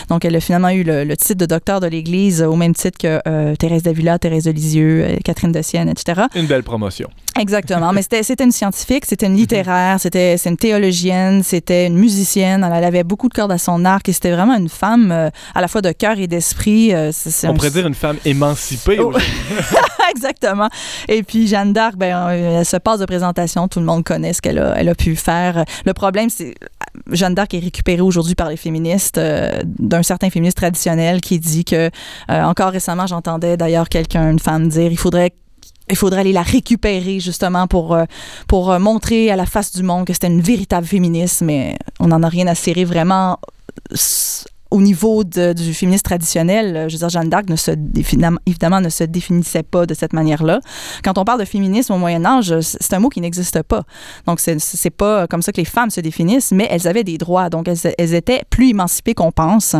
[0.09, 3.21] Donc elle a finalement eu le, titre de docteur de l'Église au même titre que
[3.27, 6.23] euh, Thérèse d'Avila, Thérèse de Lisieux, Catherine de Sienne, etc.
[6.35, 7.09] Une belle promotion.
[7.39, 7.93] Exactement.
[7.93, 12.69] Mais c'était, une scientifique, c'était une littéraire, c'était, une théologienne, c'était une musicienne.
[12.73, 15.61] Elle avait beaucoup de cordes à son arc et c'était vraiment une femme euh, à
[15.61, 16.95] la fois de cœur et d'esprit.
[16.95, 17.11] euh,
[17.45, 18.99] On un- pourrait dire une femme émancipée.
[19.01, 19.13] Oh.
[20.15, 20.69] Exactement.
[21.09, 24.33] Et puis Jeanne d'Arc, ben, euh, elle se passe de présentation, tout le monde connaît
[24.33, 25.65] ce qu'elle a, elle a pu faire.
[25.85, 26.55] Le problème, c'est
[27.11, 31.65] Jeanne d'Arc est récupérée aujourd'hui par les féministes euh, d'un certain féministe traditionnel qui dit
[31.65, 31.91] que
[32.31, 35.33] euh, encore récemment, j'entendais d'ailleurs quelqu'un, une femme dire, il faudrait
[35.91, 38.05] il faudrait aller la récupérer justement pour, euh,
[38.49, 42.09] pour euh, montrer à la face du monde que c'était une véritable féministe, mais on
[42.09, 43.39] n'en a rien à serrer vraiment
[43.93, 46.77] s- au niveau du féminisme traditionnel.
[46.77, 50.13] Euh, Je veux dire, Jeanne d'Arc ne se, évidemment, ne se définissait pas de cette
[50.13, 50.59] manière-là.
[51.05, 53.85] Quand on parle de féminisme au Moyen Âge, c'est un mot qui n'existe pas.
[54.27, 57.51] Donc, c'est pas comme ça que les femmes se définissent, mais elles avaient des droits.
[57.51, 59.77] Donc, elles, étaient plus émancipées qu'on pense.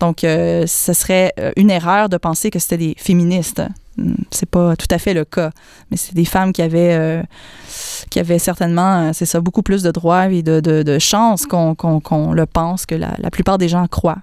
[0.00, 3.60] Donc, euh, ce serait euh, une erreur de penser que c'était des féministes.
[3.98, 5.50] Hum, C'est pas tout à fait le cas,
[5.90, 7.22] mais c'est des femmes qui avaient, euh,
[8.10, 11.46] qui avaient certainement, euh, c'est ça, beaucoup plus de droits et de, de, de chances
[11.46, 14.18] qu'on qu'on le pense que la, la plupart des gens croient.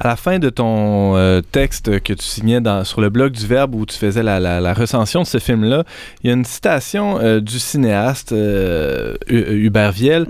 [0.00, 3.46] À la fin de ton euh, texte que tu signais dans- sur le blog du
[3.46, 5.84] Verbe où tu faisais la, la- la recension de ce film-là,
[6.22, 10.26] il y a une citation euh, du cinéaste euh, Hu- Hubert Viel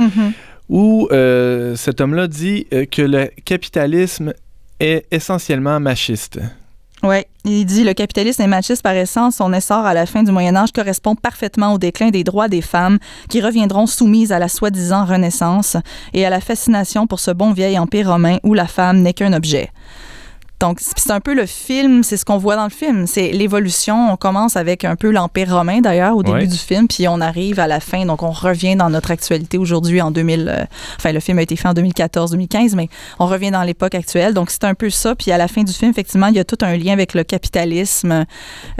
[0.69, 4.33] où euh, cet homme-là dit que le capitalisme
[4.81, 6.41] est essentiellement machiste.
[7.07, 9.37] Oui, il dit le capitalisme est machiste par essence.
[9.37, 12.63] Son essor à la fin du Moyen Âge correspond parfaitement au déclin des droits des
[12.63, 15.77] femmes qui reviendront soumises à la soi-disant Renaissance
[16.15, 19.35] et à la fascination pour ce bon vieil empire romain où la femme n'est qu'un
[19.35, 19.71] objet.
[20.61, 23.07] Donc, c'est un peu le film, c'est ce qu'on voit dans le film.
[23.07, 24.11] C'est l'évolution.
[24.13, 26.47] On commence avec un peu l'Empire romain, d'ailleurs, au début Ouais.
[26.47, 28.07] du film, puis on arrive à la fin.
[28.07, 30.49] Donc, on revient dans notre actualité aujourd'hui en 2000.
[30.49, 30.65] euh,
[30.97, 32.89] enfin, le film a été fait en 2014-2015, mais
[33.19, 34.33] on revient dans l'époque actuelle.
[34.33, 35.15] Donc, c'est un peu ça.
[35.15, 37.25] Puis, à la fin du film, effectivement, il y a tout un lien avec le
[37.25, 38.25] capitalisme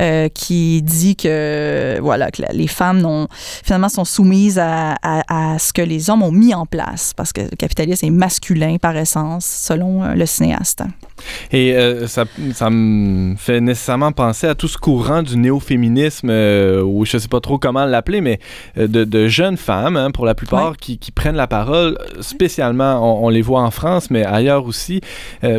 [0.01, 3.27] euh, qui dit que, voilà, que les femmes
[3.65, 7.33] finalement sont soumises à, à- à ce que les hommes ont mis en place, parce
[7.33, 10.83] que le capitalisme est masculin par essence, selon euh, le cinéaste.
[11.53, 16.83] Et euh, ça, ça me fait nécessairement penser à tout ce courant du néo-féminisme, euh,
[16.83, 18.41] ou je sais pas trop comment l'appeler, mais
[18.79, 22.23] euh, de, de jeunes femmes, hein, pour la plupart, qui, qui prennent la parole, euh,
[22.23, 25.01] spécialement, on, on les voit en France, mais ailleurs aussi.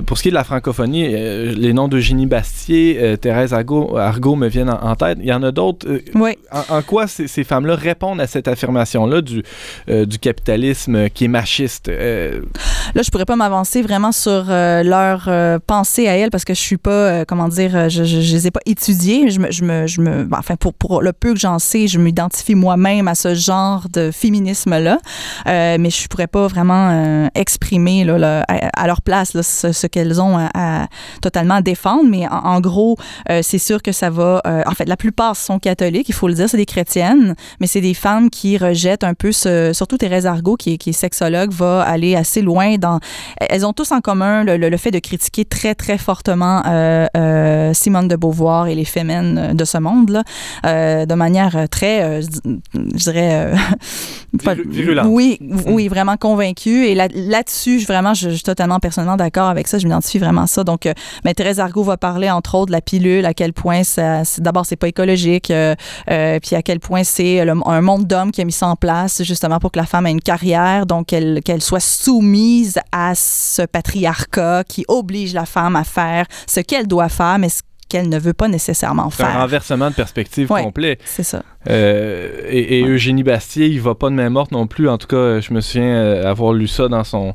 [0.06, 4.48] Pour ce qui est de la francophonie, les noms d'Eugénie Bastier, Thérèse Argot, Argot me
[4.48, 5.18] viennent en, en tête.
[5.22, 5.88] Il y en a d'autres.
[6.16, 6.32] Oui.
[6.52, 9.44] en, en quoi ces, ces femmes-là répondent à cette affirmation-là du,
[9.88, 11.88] du capitalisme qui est machiste?
[11.88, 16.60] Là, je pourrais pas m'avancer vraiment sur leur euh, pensée à elles parce que je
[16.60, 19.30] suis pas, euh, comment dire, euh, je, je, les ai pas étudiées.
[19.30, 21.88] Je me, je me, je me ben, enfin, pour, pour le peu que j'en sais,
[21.88, 24.98] je m'identifie moi-même à ce genre de féminisme-là.
[25.46, 30.88] Mais je pourrais pas vraiment exprimer là, à, leur place ce, qu'elles ont à, à
[31.22, 32.04] totalement défendre.
[32.10, 32.98] Mais en, gros,
[33.42, 34.42] c'est sûr que ça va.
[34.46, 37.82] en fait, la plupart sont catholiques, il faut le dire, c'est des chrétiennes, mais c'est
[37.82, 39.72] des femmes qui rejettent un peu ce.
[39.74, 43.00] Surtout Thérèse Argot, qui qui est sexologue, va aller assez loin dans.
[43.38, 47.74] Elles ont tous en commun le- le fait de critiquer très, très fortement euh, euh,
[47.74, 50.24] Simone de Beauvoir et les féminines de ce monde-là,
[50.66, 53.52] euh, de manière très, je dirais.
[54.44, 55.08] pas- virulente.
[55.10, 56.86] Oui, oui, vraiment convaincue.
[56.86, 59.78] Et là- là-dessus, je, vraiment, je, je suis totalement personnellement d'accord avec ça.
[59.80, 60.64] Je m'identifie vraiment à ça.
[60.64, 60.88] Donc,
[61.26, 64.22] mais Thérèse Argot va parler, entre autres, de la pilule, à quel point ça.
[64.38, 68.52] D'abord, c'est pas écologique, puis à quel point c'est un monde d'hommes qui a mis
[68.52, 71.80] ça en place, justement pour que la femme ait une carrière, donc qu'elle qu'elle soit
[71.80, 77.50] soumise à ce patriarcat qui oblige la femme à faire ce qu'elle doit faire, mais
[77.50, 79.40] ce qu'elle ne veut pas nécessairement c'est un faire.
[79.40, 80.64] renversement de perspective Ouais.
[80.64, 80.98] complet.
[81.06, 81.44] C'est ça.
[81.70, 82.90] Euh, et, et Ouais.
[82.90, 84.88] Eugénie Bastier, il va pas de main morte non plus.
[84.90, 87.34] En tout cas, je me souviens euh, avoir lu ça dans son,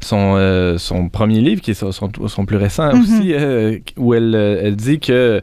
[0.00, 3.00] son, euh, son premier livre, qui est son, son- son plus récent Mhm.
[3.02, 3.34] aussi,
[3.96, 5.40] où elle, elle dit que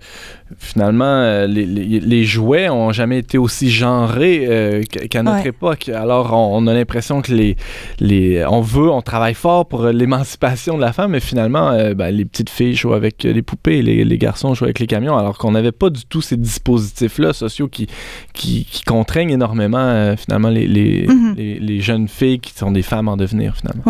[0.57, 5.49] finalement, les, les- les jouets ont jamais été aussi genrés qu- qu'à notre Ouais.
[5.49, 5.89] époque.
[5.89, 7.55] Alors, on, on a l'impression que les,
[7.99, 12.25] les, on veut, on travaille fort pour l'émancipation de la femme, mais finalement, ben, les
[12.25, 15.51] petites filles jouent avec les poupées, les, les garçons jouent avec les camions, alors qu'on
[15.51, 17.87] n'avait pas du tout ces dispositifs-là sociaux qui,
[18.33, 21.33] qui, qui contraignent énormément euh, finalement les, les, Mhm.
[21.37, 23.83] les, les jeunes filles qui sont des femmes en devenir finalement.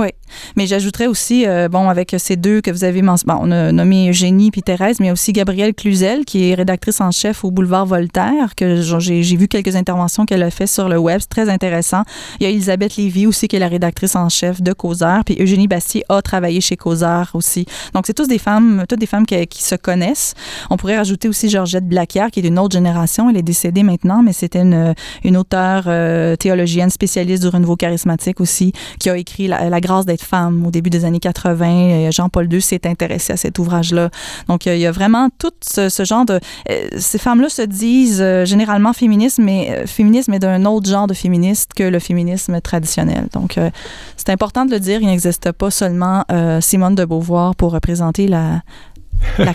[0.56, 3.72] Mais j'ajouterais aussi, euh, bon, avec ces deux que vous avez mentionné, bon, on a
[3.72, 7.86] nommé Eugénie puis Thérèse, mais aussi Gabrielle Cluzel, qui est rédactrice en chef au Boulevard
[7.86, 12.04] Voltaire, que j'ai vu quelques interventions qu'elle a fait sur le web, c'est très intéressant.
[12.40, 15.36] Il y a Elisabeth Lévy aussi, qui est la rédactrice en chef de Causeur, puis
[15.40, 17.66] Eugénie Bastier a travaillé chez Causeur aussi.
[17.94, 20.34] Donc, c'est tous des femmes, toutes des femmes qui, qui se connaissent.
[20.70, 23.30] On pourrait rajouter aussi Georgette Blaquière, qui est d'une autre génération.
[23.30, 28.42] Elle est décédée maintenant, mais c'était une, une auteure euh, théologienne spécialiste du renouveau charismatique
[28.42, 31.68] aussi, qui a écrit La, grâce d'être femme au début des années 80.
[31.68, 34.10] Euh, Jean-Paul II s'est intéressé à cet ouvrage-là.
[34.48, 36.40] Donc, euh, il y a vraiment tout ce, genre de...
[36.70, 41.08] euh, ces femmes-là se disent euh, généralement féministes, mais euh, féminisme est d'un autre genre
[41.08, 43.28] de féministe que le féminisme traditionnel.
[43.34, 43.70] Donc, euh,
[44.18, 48.28] c'est important de le dire, il n'existe pas seulement euh, Simone de Beauvoir pour représenter
[48.28, 48.62] la,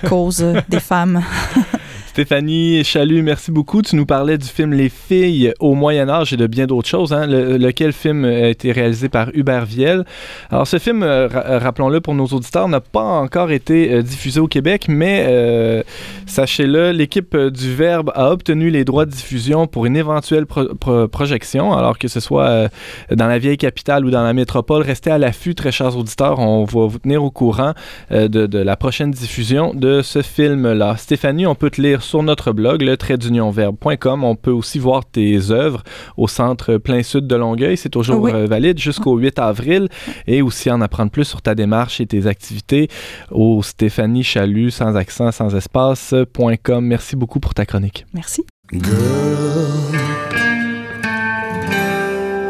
[0.08, 1.22] cause euh, des femmes.
[2.14, 3.83] Stéphanie Chalut, merci beaucoup.
[3.83, 7.12] Tu nous parlais du film Les filles au Moyen Âge et de bien d'autres choses,
[7.12, 10.05] hein, le- lequel film a été réalisé par Hubert Viel?
[10.48, 14.38] Alors ce film, euh, ra- rappelons-le pour nos auditeurs, n'a pas encore été euh, diffusé
[14.38, 15.83] au Québec, mais euh,
[16.27, 20.72] sachez-le, l'équipe euh, du Verbe a obtenu les droits de diffusion pour une éventuelle pro-
[20.77, 22.68] pro- projection, alors que ce soit euh,
[23.11, 24.83] dans la vieille capitale ou dans la métropole.
[24.83, 26.38] Restez à l'affût, très chers auditeurs.
[26.38, 27.72] On va vous tenir au courant
[28.12, 30.94] euh, de la prochaine diffusion de ce film-là.
[30.96, 34.24] Stéphanie, on peut te lire sur notre blog, le traitdunionverbe.com.
[34.24, 35.82] On peut aussi voir tes œuvres
[36.16, 37.76] au centre plein sud de Longueuil.
[37.76, 38.32] C'est toujours Oui.
[38.32, 39.88] euh, valide jusqu'au 8 avril.
[40.26, 42.88] Et aussi en apprendre plus sur ta démarche et tes activités
[43.30, 46.84] au Stéphanie Chalut, sans accent, sans espace.com.
[46.84, 48.06] Merci beaucoup pour ta chronique.
[48.14, 48.44] Merci.
[48.72, 48.82] Girl,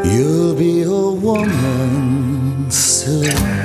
[0.05, 3.64] you'll be a woman soon.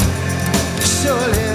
[1.01, 1.46] Surely.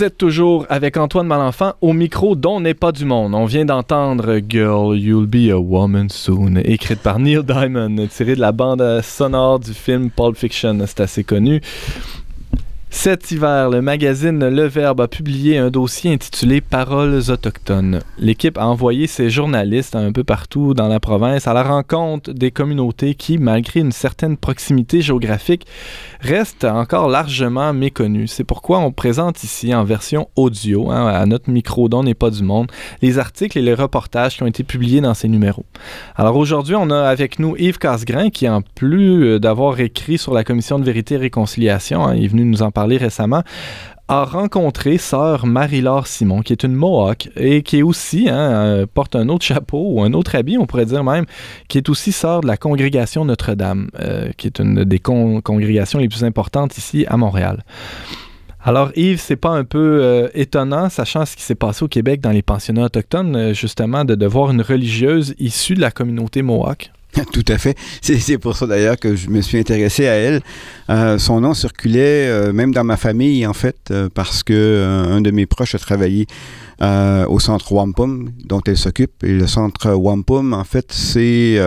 [0.00, 3.34] Vous êtes toujours avec Antoine Malenfant au micro dont n'est pas du monde.
[3.34, 8.40] On vient d'entendre Girl, You'll Be a Woman Soon, écrite par Neil Diamond, tirée de
[8.40, 10.78] la bande sonore du film Pulp Fiction.
[10.86, 11.60] C'est assez connu.
[13.02, 18.00] Cet hiver, le magazine Le Verbe a publié un dossier intitulé Paroles autochtones.
[18.18, 22.50] L'équipe a envoyé ses journalistes un peu partout dans la province à la rencontre des
[22.50, 25.66] communautés qui, malgré une certaine proximité géographique,
[26.20, 28.26] restent encore largement méconnues.
[28.26, 32.28] C'est pourquoi on présente ici en version audio, hein, à notre micro dont n'est pas
[32.28, 32.70] du monde,
[33.00, 35.64] les articles et les reportages qui ont été publiés dans ces numéros.
[36.16, 40.34] Alors aujourd'hui, on a avec nous Yves Casgrain qui, en plus euh, d'avoir écrit sur
[40.34, 43.42] la commission de vérité et réconciliation, hein, est venu nous en parler récemment,
[44.10, 49.14] a rencontré sœur Marie-Laure Simon, qui est une Mohawk et qui aussi, hein, euh, porte
[49.14, 51.26] un autre chapeau ou un autre habit, on pourrait dire même,
[51.68, 56.08] qui est aussi sœur de la congrégation Notre-Dame, euh, qui est une des congrégations les
[56.08, 57.62] plus importantes ici à Montréal.
[58.64, 62.20] Alors Yves, c'est pas un peu euh, étonnant, sachant ce qui s'est passé au Québec
[62.20, 66.90] dans les pensionnats autochtones, justement, de, de voir une religieuse issue de la communauté Mohawk?
[67.32, 67.76] Tout à fait.
[68.00, 70.40] C'est pour ça d'ailleurs que je me suis intéressé à elle.
[70.90, 75.20] Euh, son nom circulait euh, même dans ma famille en fait, euh, parce que un
[75.20, 76.26] de mes proches a travaillé
[76.80, 79.22] au centre Wampum dont elle s'occupe.
[79.22, 81.58] Et le centre Wampum, en fait, c'est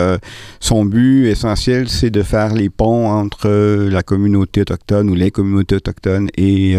[0.60, 5.76] son but essentiel, c'est de faire les ponts entre la communauté autochtone ou les communautés
[5.76, 6.76] autochtones et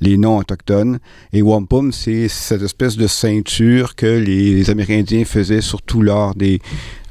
[0.00, 0.98] les non autochtones.
[1.32, 6.60] Et Wampum, c'est cette espèce de ceinture que les Amérindiens faisaient surtout lors des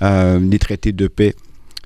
[0.01, 1.35] des traités de paix.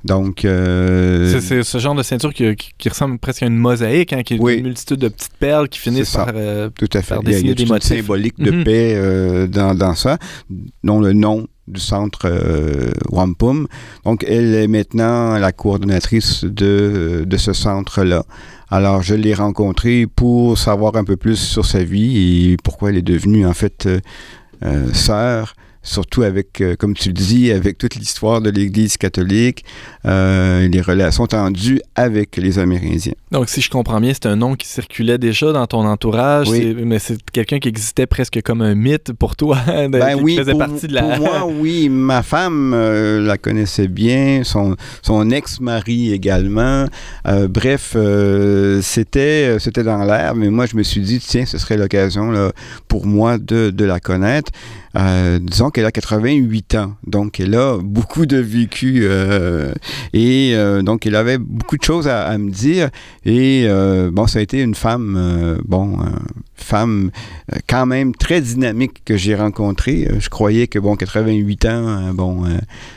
[0.05, 4.35] Donc, euh, c'est ce genre de ceinture qui, ressemble presque à une mosaïque, hein, qui
[4.35, 7.15] est une multitude de petites perles qui finissent par, euh, Tout à fait.
[7.25, 8.63] il y a, des motifs symboliques de mhm.
[8.63, 10.17] paix euh, dans, dans, ça,
[10.83, 12.31] dont le nom du centre
[13.11, 13.67] Wampum.
[14.03, 18.23] Donc, elle est maintenant la coordonnatrice de, de ce centre-là.
[18.71, 22.97] Alors, je l'ai rencontrée pour savoir un peu plus sur sa vie et pourquoi elle
[22.97, 23.87] est devenue, en fait,
[24.93, 25.53] sœur
[25.89, 29.65] surtout avec, euh, comme tu le dis, avec toute l'histoire de l'Église catholique,
[30.05, 33.13] euh, les relations tendues avec les Amérindiens.
[33.31, 36.99] Donc, si je comprends bien, c'est un nom qui circulait déjà dans ton entourage, mais
[36.99, 39.57] c'est quelqu'un qui existait presque comme un mythe pour toi,
[39.89, 41.01] ben qui oui, faisait partie de la...
[41.01, 41.89] Pour moi, oui.
[41.89, 46.85] Ma femme euh, la connaissait bien, son, son ex-mari également.
[47.25, 47.95] bref,
[48.81, 52.51] c'était c'était dans l'air, mais moi, je me suis dit, tiens, ce serait l'occasion
[52.87, 54.51] pour moi de, de la connaître.
[54.95, 59.71] Euh, disons qu'elle a 88 ans, donc elle a beaucoup de vécu euh,
[60.13, 62.89] et euh, donc elle avait beaucoup de choses à, me dire
[63.25, 63.67] et
[64.11, 65.99] bon ça a été une femme bon
[66.63, 67.11] femme
[67.67, 70.07] quand même très dynamique que j'ai rencontrée.
[70.19, 72.43] Je croyais que bon 88 ans bon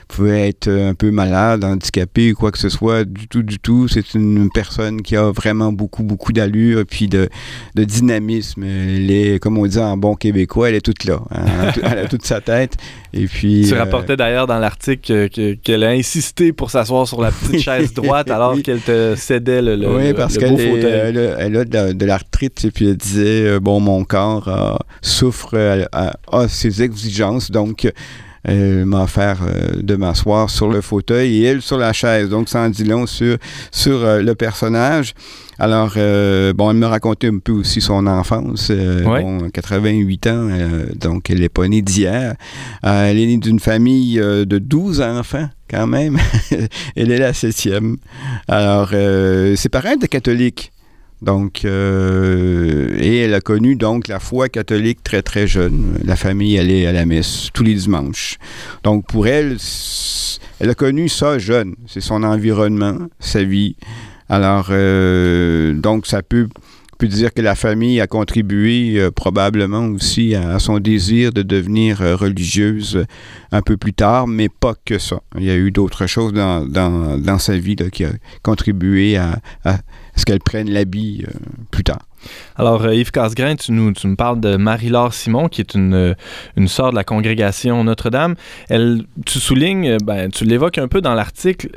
[0.09, 3.89] pouvait être un peu malade, handicapé, quoi que ce soit, du tout, du tout.
[3.89, 7.29] C'est une personne qui a vraiment beaucoup, beaucoup d'allure, puis de,
[7.75, 8.63] de, dynamisme.
[8.65, 11.21] Elle est, comme on dit en bon québécois, elle est toute là.
[11.31, 11.73] Hein.
[11.83, 12.77] elle a toute sa tête.
[13.15, 17.31] Et puis, tu euh, rapportais d'ailleurs dans l'article qu'elle a insisté pour s'asseoir sur la
[17.33, 22.05] petite chaise droite alors qu'elle te cédait le, le, oui, parce qu'elle elle, a de,
[22.07, 25.57] l'arthrite et puis elle disait euh, bon mon corps euh, souffre
[25.93, 27.91] a ses exigences donc
[28.45, 32.28] elle m'a offert euh, de m'asseoir sur le fauteuil et elle sur la chaise.
[32.28, 33.36] Donc, ça en dit long sur,
[33.70, 35.14] sur euh, le personnage.
[35.59, 38.72] Alors, euh, bon, elle me racontait un peu aussi son enfance.
[39.05, 40.49] Bon, 88 ans,
[40.99, 42.34] donc elle n'est pas née d'hier.
[42.82, 46.18] elle est née d'une famille de 12 enfants quand même.
[46.97, 47.99] elle est la septième.
[48.49, 50.72] Alors, ses parents étaient catholiques.
[51.23, 55.99] Donc, euh, et elle a connu donc la foi catholique très très jeune.
[56.05, 58.39] La famille allait à la messe tous les dimanches.
[58.83, 59.57] Donc pour elle,
[60.59, 61.77] elle a connu ça jeune.
[61.87, 63.77] C'est son environnement, sa vie.
[64.29, 66.49] Alors, euh, donc ça peut,
[67.03, 71.99] peut dire que la famille a contribué euh, probablement aussi à, son désir de devenir
[71.99, 73.05] religieuse
[73.51, 75.21] un peu plus tard, mais pas que ça.
[75.37, 78.11] Il y a eu d'autres choses dans, dans, dans, sa vie qui a
[78.43, 79.41] contribué à,
[80.17, 81.33] ce qu'elle prenne l'habit euh,
[81.71, 82.03] plus tard.
[82.57, 86.15] Alors, euh, Yves Casgrain, tu nous, tu parles de Marie-Laure Simon, qui est une, euh,
[86.57, 88.37] une sœur de la congrégation Notre-Dame.
[88.69, 91.69] Elle, tu soulignes, ben, tu l'évoques un peu dans l'article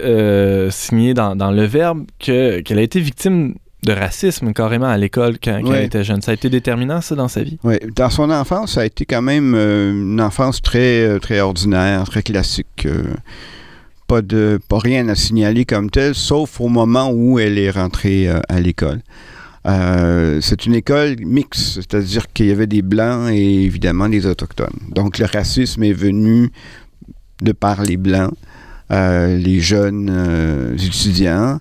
[0.70, 3.56] signé dans, dans, Le Verbe, que, qu'elle a été victime
[3.86, 6.22] de racisme carrément à l'école quand, elle était jeune.
[6.22, 7.58] Ça a été déterminant, ça, dans sa vie?
[7.64, 7.76] Oui.
[7.96, 12.88] Dans son enfance, ça a été quand même une enfance très, très ordinaire, très classique
[14.08, 18.28] pas de pas rien à signaler comme tel, sauf au moment où elle est rentrée
[18.28, 19.02] euh, à l'école.
[19.68, 24.78] Euh, c'est une école mixte, c'est-à-dire qu'il y avait des blancs et évidemment des autochtones.
[24.92, 26.52] Donc le racisme est venu
[27.42, 28.34] de par les blancs,
[28.92, 31.60] euh, les jeunes étudiants.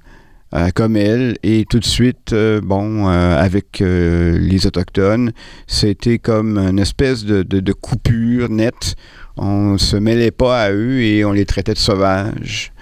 [0.54, 1.36] Euh, comme elle.
[1.42, 5.32] Et tout de suite, euh, bon, euh, avec les Autochtones,
[5.66, 8.94] c'était comme une espèce de, coupure nette.
[9.36, 12.72] On se mêlait pas à eux et on les traitait de sauvages.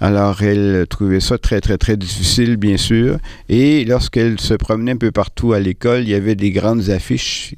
[0.00, 3.16] Alors, elle trouvait ça très, très, très difficile, bien sûr.
[3.48, 7.54] Et lorsqu'elle se promenait un peu partout à l'école, il y avait des grandes affiches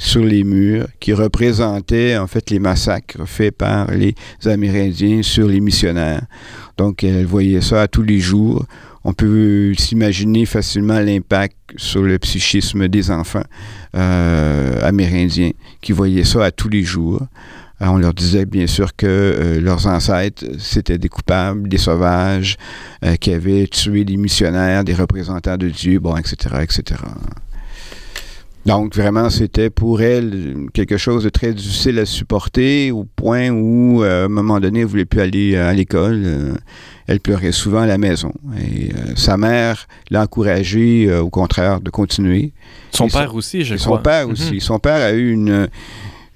[0.00, 4.14] sur les murs qui représentaient en fait les massacres faits par les
[4.46, 6.22] Amérindiens sur les missionnaires.
[6.78, 8.64] Donc elle voyait ça tous les jours.
[9.04, 13.44] On peut s'imaginer facilement l'impact sur le psychisme des enfants
[13.96, 17.22] euh, amérindiens qui voyaient ça à tous les jours.
[17.80, 22.56] Euh, on leur disait bien sûr que euh, leurs ancêtres, c'était des coupables, des sauvages,
[23.20, 27.00] qui avaient tué des missionnaires, des représentants de Dieu, bon, etc., etc.
[28.66, 34.02] Donc, vraiment, c'était pour elle quelque chose de très difficile à supporter, au point où,
[34.02, 36.22] euh, à un moment donné, elle ne voulait plus aller euh, à l'école.
[36.24, 36.54] Euh,
[37.06, 38.32] elle pleurait souvent à la maison.
[38.58, 42.52] Et euh, sa mère l'a encouragée, au contraire, de continuer.
[42.92, 43.96] Son Et père aussi, je crois.
[43.96, 44.32] son père Mhm.
[44.32, 44.60] aussi.
[44.60, 45.68] Son père a eu une,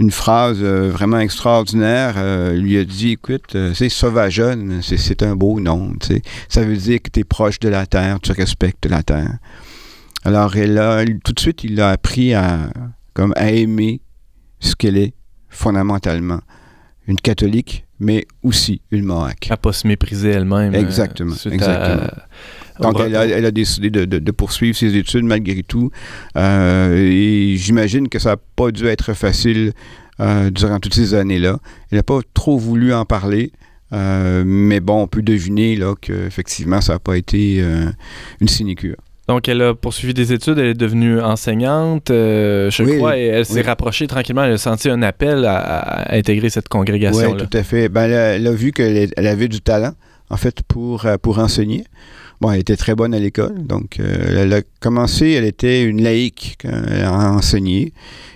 [0.01, 2.15] une phrase vraiment extraordinaire.
[2.55, 5.93] Il lui a dit, écoute, c'est sauvageonne, c'est, un beau nom.
[6.49, 9.35] Ça veut dire que tu es proche de la terre, tu respectes la terre.
[10.25, 12.71] Alors, elle a, tout de suite, il a appris à,
[13.13, 14.01] comme, à aimer
[14.61, 15.15] ce qu'elle est
[15.49, 16.41] fondamentalement.
[17.07, 19.49] Une catholique, mais aussi une Mohawk.
[19.51, 20.75] À pas se mépriser elle-même.
[20.75, 22.09] euh, Exactement, exactement.
[22.09, 23.37] à- Donc, elle a, retour.
[23.37, 25.91] elle a décidé de, de- de poursuivre ses études malgré tout.
[26.37, 29.73] Euh, et j'imagine que ça n'a pas dû être facile
[30.21, 31.59] euh, durant toutes ces années-là.
[31.91, 33.53] Elle n'a pas trop voulu en parler.
[33.93, 37.85] euh, mais bon, on peut deviner là, qu'effectivement, ça n'a pas été euh,
[38.41, 38.97] une sinécure.
[39.27, 43.25] Donc, elle a poursuivi des études, elle est devenue enseignante, euh, je Oui, crois, et
[43.25, 43.63] elle s'est oui.
[43.63, 44.45] rapprochée tranquillement.
[44.45, 47.47] Elle a senti un appel à, à intégrer cette Oui, congrégation-là.
[47.47, 47.89] tout à fait.
[47.89, 49.93] Ben, elle, a, elle a vu qu'elle avait du talent,
[50.29, 51.85] en fait, pour, euh, pour enseigner.
[52.43, 56.03] Bon, elle était très bonne à l'école, donc euh, elle a commencé, elle était une
[56.03, 57.95] laïque quand elle a enseigné.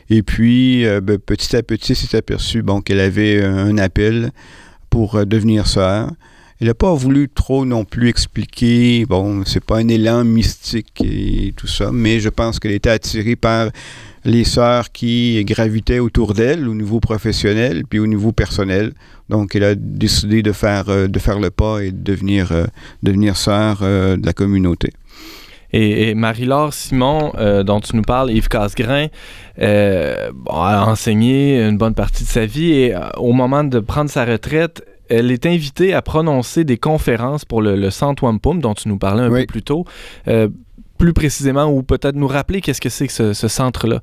[0.09, 4.31] Et puis, euh, ben, petit à petit, s'est aperçu bon, qu'elle avait un appel
[4.89, 6.11] pour devenir sœur.
[6.61, 11.55] Elle n'a pas voulu trop non plus expliquer, bon, c'est pas un élan mystique et
[11.57, 13.69] tout ça, mais je pense qu'elle était attirée par
[14.25, 18.93] les sœurs qui gravitaient autour d'elle au niveau professionnel puis au niveau personnel.
[19.29, 22.65] Donc, elle a décidé de faire, euh, de faire le pas et de devenir, euh,
[23.05, 24.91] devenir sœur euh, de la communauté.
[25.73, 27.33] Et, Marie-Laure Simon,
[27.63, 29.09] dont tu nous parles, Yves Casgrain,
[29.59, 34.83] a enseigné une bonne partie de sa vie et au moment de prendre sa retraite,
[35.09, 38.99] elle est invitée à prononcer des conférences pour le, le Centre Wampum, dont tu nous
[38.99, 39.41] parlais un Oui.
[39.41, 39.85] peu plus tôt.
[40.29, 40.49] Euh,
[40.99, 44.01] plus précisément, ou peut-être nous rappeler qu'est-ce que c'est que ce, ce centre-là?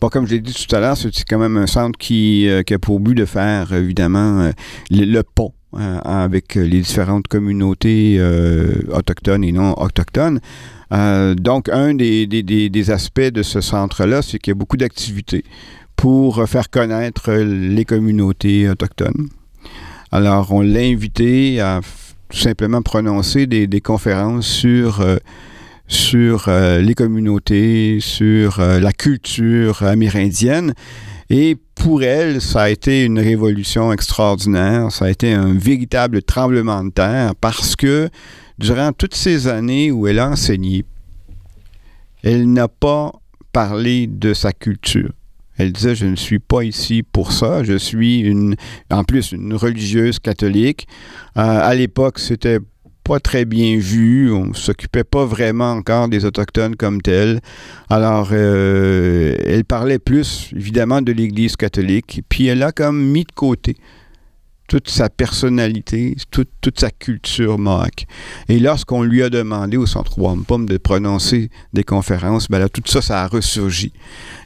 [0.00, 2.62] Bon, comme je l'ai dit tout à l'heure, c'est quand même un centre qui, euh,
[2.62, 4.50] qui a pour but de faire, évidemment, euh,
[4.90, 8.18] le, le pont euh, avec les différentes communautés
[8.90, 10.40] autochtones et non autochtones.
[10.90, 14.78] Donc, un des, des- des- des aspects de ce centre-là, c'est qu'il y a beaucoup
[14.78, 15.44] d'activités
[15.96, 19.28] pour faire connaître les communautés autochtones.
[20.10, 21.80] Alors, on l'a invité à
[22.30, 25.18] tout simplement prononcer des, conférences sur, euh,
[26.14, 30.72] euh, les communautés, sur euh, la culture amérindienne.
[31.28, 34.90] Et pour elle, ça a été une révolution extraordinaire.
[34.90, 38.08] Ça a été un véritable tremblement de terre parce que
[38.58, 40.86] durant toutes ces années où elle a enseigné,
[42.22, 43.12] elle n'a pas
[43.52, 45.12] parlé de sa culture.
[45.58, 47.64] Elle disait, je ne suis pas ici pour ça.
[47.64, 48.54] Je suis une,
[48.90, 50.86] en plus une religieuse catholique.
[51.36, 52.60] Euh, à l'époque, c'était
[53.02, 54.32] pas très bien vu.
[54.32, 57.40] On s'occupait pas vraiment encore des Autochtones comme tels.
[57.90, 62.22] Alors, euh, elle parlait plus, évidemment, de l'Église catholique.
[62.28, 63.76] Puis elle a comme mis de côté
[64.68, 68.06] toute sa personnalité, toute, toute sa culture mohawk.
[68.48, 72.82] Et lorsqu'on lui a demandé au Centre Wampum de prononcer des conférences, ben là, tout
[72.84, 73.92] ça, ça a ressurgi.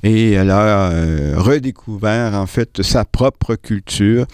[0.04, 4.26] Et elle a euh, redécouvert, en fait, sa propre culture,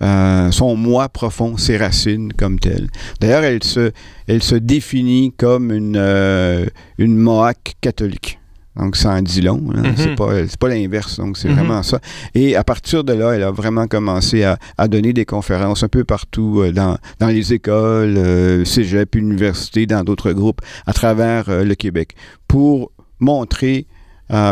[0.00, 2.88] euh, son moi profond, ses racines comme telles.
[3.20, 3.90] D'ailleurs, elle se,
[4.28, 6.66] elle se définit comme une, euh,
[6.98, 8.38] une Mohawk catholique.
[8.76, 9.62] Donc, ça en dit long.
[9.74, 9.82] hein.
[9.82, 9.94] Mhm.
[9.96, 11.18] C'est pas, l'inverse.
[11.18, 11.54] Donc, c'est Mhm.
[11.56, 12.00] vraiment ça.
[12.34, 15.88] Et à partir de là, elle a vraiment commencé à, à donner des conférences un
[15.88, 21.48] peu partout euh, dans, dans les écoles, euh, cégep, universités, dans d'autres groupes à travers
[21.50, 22.14] euh, le Québec
[22.48, 23.86] pour montrer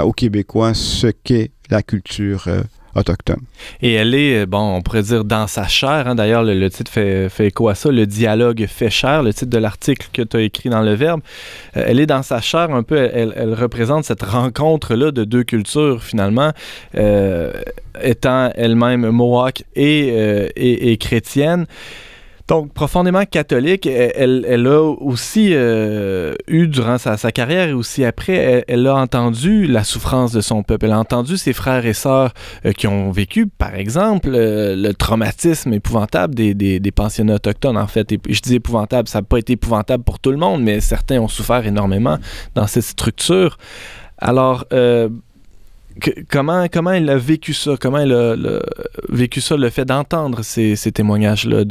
[0.05, 2.45] aux Québécois ce qu'est la culture
[3.82, 6.09] Et elle est, euh, bon, on pourrait dire dans sa chair.
[6.09, 6.14] hein.
[6.14, 7.91] D'ailleurs, le, titre fait, fait écho à ça.
[7.91, 11.20] Le dialogue fait chair, le titre de l'article que tu as écrit dans le Verbe.
[11.76, 12.97] Euh, elle est dans sa chair un peu.
[12.97, 16.53] Elle, représente cette rencontre-là de deux cultures, finalement,
[16.97, 17.53] euh,
[18.03, 21.66] étant elle-même Mohawk et, euh, et chrétienne.
[22.51, 28.34] Donc, profondément catholique, elle, elle- a aussi euh, eu, durant sa, carrière et aussi après,
[28.34, 30.86] elle, elle a entendu la souffrance de son peuple.
[30.86, 32.32] Elle a entendu ses frères et sœurs
[32.66, 37.86] euh, qui ont vécu, par exemple, euh, le traumatisme épouvantable des, des- pensionnats autochtones, en
[37.86, 38.12] fait.
[38.28, 41.28] Je dis épouvantable, ça n'a pas été épouvantable pour tout le monde, mais certains ont
[41.28, 42.18] souffert énormément
[42.57, 43.59] dans cette structure.
[44.18, 44.64] Alors,
[46.30, 47.76] comment, comment elle a vécu ça?
[47.80, 48.62] Comment elle a le-
[49.09, 51.64] vécu ça, le fait d'entendre ces, témoignages-là,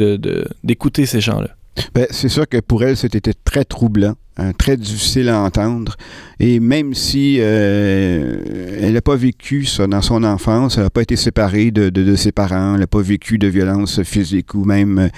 [0.64, 1.50] d'écouter ces gens-là?
[1.94, 5.96] Ben, c'est sûr que pour elle, c'était très troublant, hein, très difficile à entendre.
[6.40, 11.04] Et même si euh, elle n'a pas vécu ça dans son enfance, elle n'a pas
[11.04, 15.10] été séparée de ses parents, elle n'a pas vécu de violence physique ou même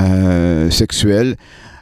[0.00, 1.36] euh, sexuelle,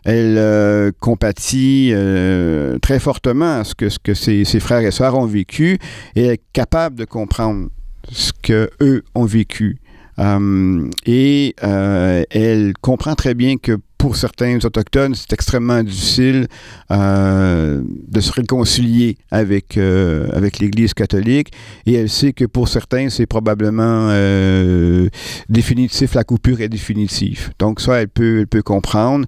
[0.09, 5.15] elle euh, compatit euh, très fortement à ce que, ce que ses, frères et sœurs
[5.15, 5.79] ont vécu
[6.17, 7.69] et est capable de comprendre
[8.11, 9.77] ce que eux ont vécu.
[10.19, 16.47] Euh, et euh, elle comprend très bien que pour certains Autochtones, c'est extrêmement difficile
[16.91, 21.53] euh, de se réconcilier avec, euh, avec l'Église catholique.
[21.85, 25.09] Et elle sait que pour certains, c'est probablement euh,
[25.49, 27.51] définitif, la coupure est définitive.
[27.59, 29.27] Donc ça, elle peut, elle peut comprendre.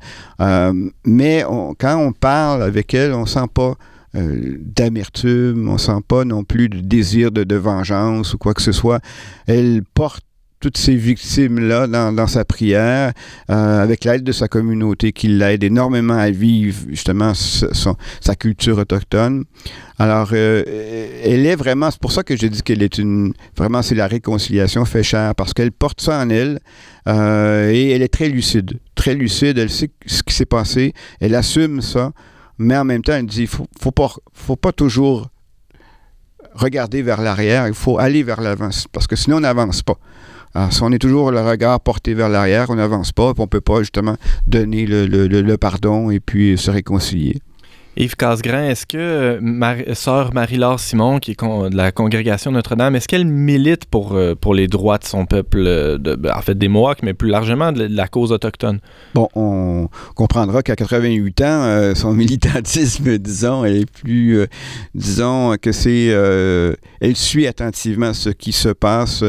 [1.04, 1.44] Mais
[1.78, 3.74] quand on parle avec elle, on sent pas
[4.14, 8.72] d'amertume, on sent pas non plus de désir de, de vengeance ou quoi que ce
[8.72, 9.00] soit.
[9.46, 10.24] Elle porte
[10.60, 13.12] toutes ces victimes-là dans, sa prière,
[13.50, 18.76] euh, avec l'aide de sa communauté qui l'aide énormément à vivre justement son- sa culture
[18.76, 19.44] autochtone.
[19.98, 20.62] Alors, euh,
[21.24, 24.06] elle est vraiment, c'est pour ça que j'ai dit qu'elle est une, vraiment c'est la
[24.06, 26.60] réconciliation fait cher, parce qu'elle porte ça en elle
[27.08, 31.34] euh, et elle est très lucide, très lucide, elle sait ce qui s'est passé, elle
[31.34, 32.12] assume ça,
[32.58, 35.28] mais en même temps, elle dit, faut, faut pas, faut pas toujours
[36.54, 39.96] regarder vers l'arrière, il faut aller vers l'avant, parce que sinon on n'avance pas.
[40.54, 43.60] Alors, si on est toujours le regard porté vers l'arrière, on n'avance pas, on peut
[43.60, 47.40] pas justement donner le pardon et puis se réconcilier.
[47.96, 52.94] Yves Casgrain, est-ce que euh, Mar- sœur Marie-Laure Simon, qui est de la congrégation Notre-Dame,
[52.94, 56.56] est-ce qu'elle milite pour, euh, pour les droits de son peuple, euh, ben, en fait
[56.56, 58.78] des Mohawks, mais plus largement de la, cause autochtone?
[59.14, 64.46] Bon, on comprendra qu'à 88 ans, son militantisme, disons, est plus,
[64.94, 69.24] disons que c'est, elle suit attentivement ce qui se passe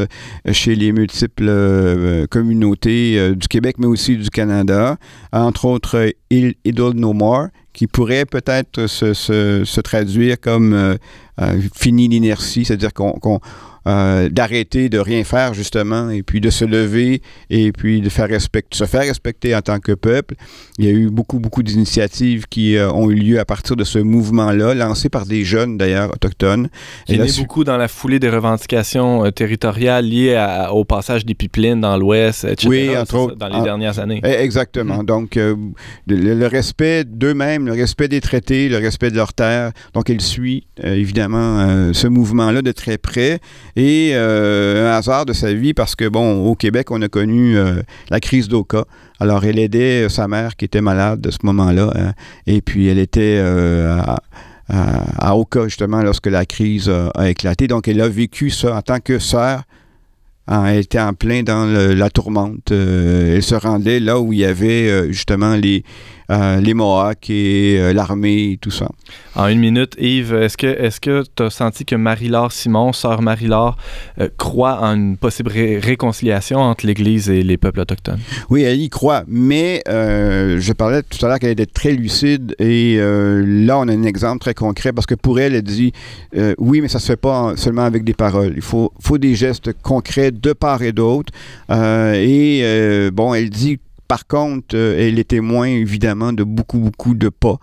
[0.50, 4.96] chez les multiples communautés du Québec, mais aussi du Canada,
[5.32, 10.94] entre autres Idle No More, qui pourrait peut-être se, se- se traduire comme euh,
[11.40, 13.40] euh, fini l'inertie, c'est-à-dire qu'on, qu'on,
[13.88, 18.28] euh, d'arrêter de rien faire justement et puis de se lever et puis de faire
[18.28, 20.34] respecter, se faire respecter en tant que peuple.
[20.78, 23.84] Il y a eu beaucoup, beaucoup d'initiatives qui euh, ont eu lieu à partir de
[23.84, 26.68] ce mouvement-là, lancé par des jeunes d'ailleurs autochtones.
[27.08, 30.84] Est là, né su- beaucoup dans la foulée des revendications euh, territoriales liées à- au
[30.84, 32.68] passage des pipelines dans l'Ouest, etc.
[32.68, 33.36] Oui, entre autres.
[33.36, 34.20] Dans les dernières années.
[34.24, 35.02] Eh, Exactement.
[35.04, 35.54] Donc, euh,
[36.06, 39.72] le, le respect d'eux-mêmes, le respect des traités, le respect de leur terre.
[39.94, 43.40] Donc, elle suit évidemment ce mouvement-là de très près.
[43.76, 47.56] Et euh, un hasard de sa vie, parce que, bon, au Québec, on a connu
[47.56, 48.84] euh, la crise d'Oka.
[49.18, 51.90] Alors, elle aidait euh, sa mère qui était malade de ce moment-là.
[51.94, 52.12] hein.
[52.46, 54.20] et puis, elle était à,
[54.68, 57.66] à, Oka, justement, lorsque la crise a, éclaté.
[57.66, 59.62] Donc, elle a vécu ça en tant que sœur.
[60.48, 62.70] hein, elle était en plein dans la tourmente.
[62.70, 65.82] Elle se rendait là où il y avait justement les,
[66.32, 68.88] euh, les Mohawks et euh, l'armée et tout ça.
[69.36, 73.20] En une minute, Yves, est-ce que est-ce que tu as senti que Marie-Laure Simon, sœur
[73.22, 73.76] Marie-Laure,
[74.20, 78.20] euh, croit en une possible ré- réconciliation entre l'Église et les peuples autochtones?
[78.50, 82.96] Oui, elle y croit, mais je parlais tout à l'heure qu'elle était très lucide et
[82.98, 85.92] là, on a un exemple très concret parce que pour elle, elle dit
[86.58, 88.52] oui, mais ça se fait pas en- seulement avec des paroles.
[88.56, 91.32] Il faut, faut des gestes concrets de part et d'autre.
[91.70, 93.78] Et bon, elle dit
[94.12, 97.56] par contre, euh, elle est témoin évidemment de beaucoup, beaucoup de pas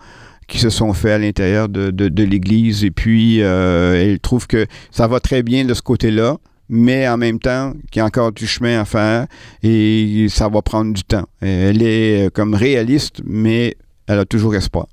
[0.48, 2.82] qui se sont faits à l'intérieur de, l'Église.
[2.82, 6.38] Et puis, euh, elle trouve que ça va très bien de ce côté-là,
[6.68, 9.28] mais en même temps, qu'il y a encore du chemin à faire
[9.62, 11.28] et ça va prendre du temps.
[11.40, 13.76] Elle est euh, comme réaliste, mais
[14.08, 14.88] elle a toujours espoir.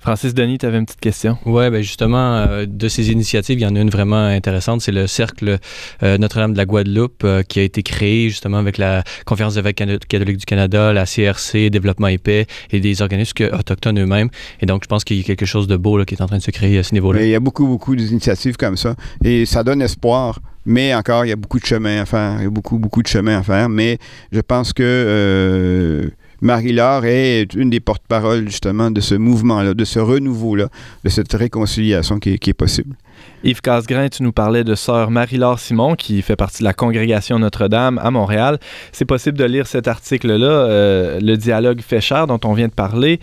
[0.00, 1.36] Francis Denis, tu avais une petite question?
[1.44, 4.80] Oui, ben justement, euh, de ces initiatives, il y en a une vraiment intéressante.
[4.80, 5.58] C'est le Cercle
[6.02, 9.60] euh, Notre-Dame de la Guadeloupe euh, qui a été créé justement avec la Conférence des
[9.60, 9.76] évêques
[10.08, 14.28] catholiques du Canada, la CRC, Développement et Paix et des organismes que- autochtones eux-mêmes.
[14.60, 16.26] Et donc, je pense qu'il y a quelque chose de beau là, qui est en
[16.26, 17.22] train de se créer à ce niveau-là.
[17.22, 18.94] Il y a beaucoup, beaucoup d'initiatives comme ça
[19.24, 20.38] et ça donne espoir.
[20.70, 22.36] Mais encore, il y a beaucoup de chemin à faire.
[22.40, 23.70] Il y a beaucoup, beaucoup de chemin à faire.
[23.70, 23.96] Mais
[24.32, 26.10] je pense que euh,
[26.40, 30.68] Marie-Laure est une des porte-paroles justement de ce mouvement-là, de ce renouveau-là,
[31.04, 32.96] de cette réconciliation qui est possible.
[33.44, 37.38] Yves Casgrain, tu nous parlais de sœur Marie-Laure Simon, qui fait partie de la congrégation
[37.38, 38.58] Notre-Dame à Montréal.
[38.92, 42.72] C'est possible de lire cet article-là, euh, Le dialogue fait cher, dont on vient de
[42.72, 43.20] parler,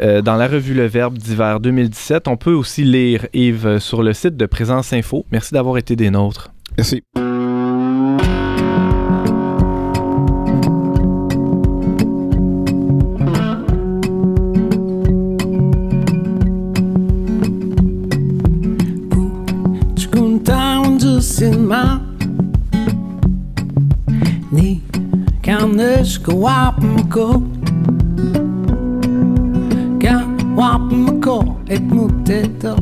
[0.00, 2.26] euh, dans la revue Le Verbe d'hiver 2017.
[2.26, 5.24] On peut aussi lire, Yves, sur le site de Présence Info.
[5.30, 6.52] Merci d'avoir été des nôtres.
[6.76, 7.02] Merci.
[25.76, 27.42] this Guapamaco.
[30.54, 32.80] Guapamaco, écoutez donc.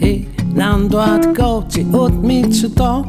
[0.00, 3.04] Et l'endroit de côte, haute mitsuto.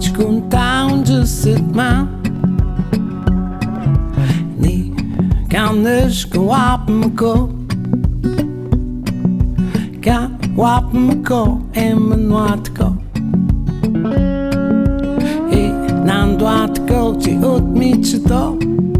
[0.00, 2.08] Tu comptes de cette main.
[4.58, 4.92] Ni
[5.48, 7.50] carnage, Guapamaco.
[11.22, 11.60] go?
[11.74, 12.93] aime-moi de côte.
[16.04, 18.93] 何度あってこっちを道と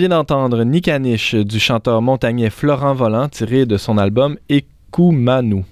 [0.00, 5.64] vient d'entendre Nicaniche du chanteur montagnais Florent Volant tiré de son album Ekumanu.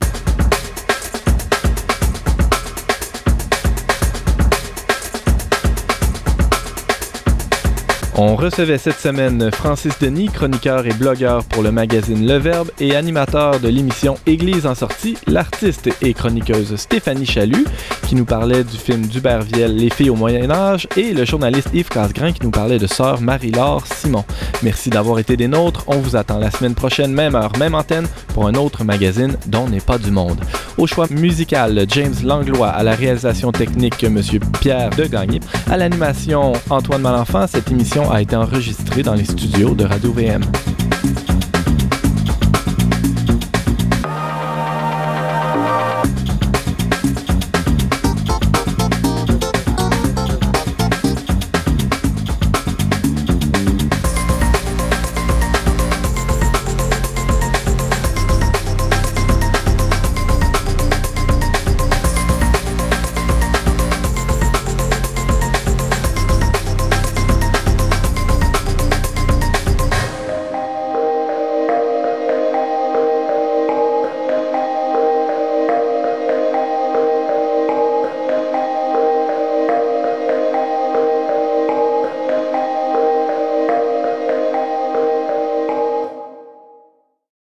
[8.20, 12.96] On recevait cette semaine Francis Denis, chroniqueur et blogueur pour le magazine Le Verbe et
[12.96, 17.64] animateur de l'émission Église en sortie, l'artiste et chroniqueuse Stéphanie Chalut,
[18.08, 21.90] qui nous parlait du film d'Huberviel Les filles au Moyen Âge, et le journaliste Yves
[21.90, 24.24] Casgrain qui nous parlait de sœur Marie-Laure Simon.
[24.64, 25.84] Merci d'avoir été des nôtres.
[25.86, 29.68] On vous attend la semaine prochaine, même heure, même antenne, pour un autre magazine dont
[29.68, 30.40] n'est pas du monde.
[30.76, 34.20] Au choix musical, James Langlois, à la réalisation technique, M.
[34.60, 35.38] Pierre Degagné,
[35.70, 37.46] à l'animation, Antoine Malenfant.
[37.46, 40.42] Cette émission a été enregistré dans les studios de Radio-VM.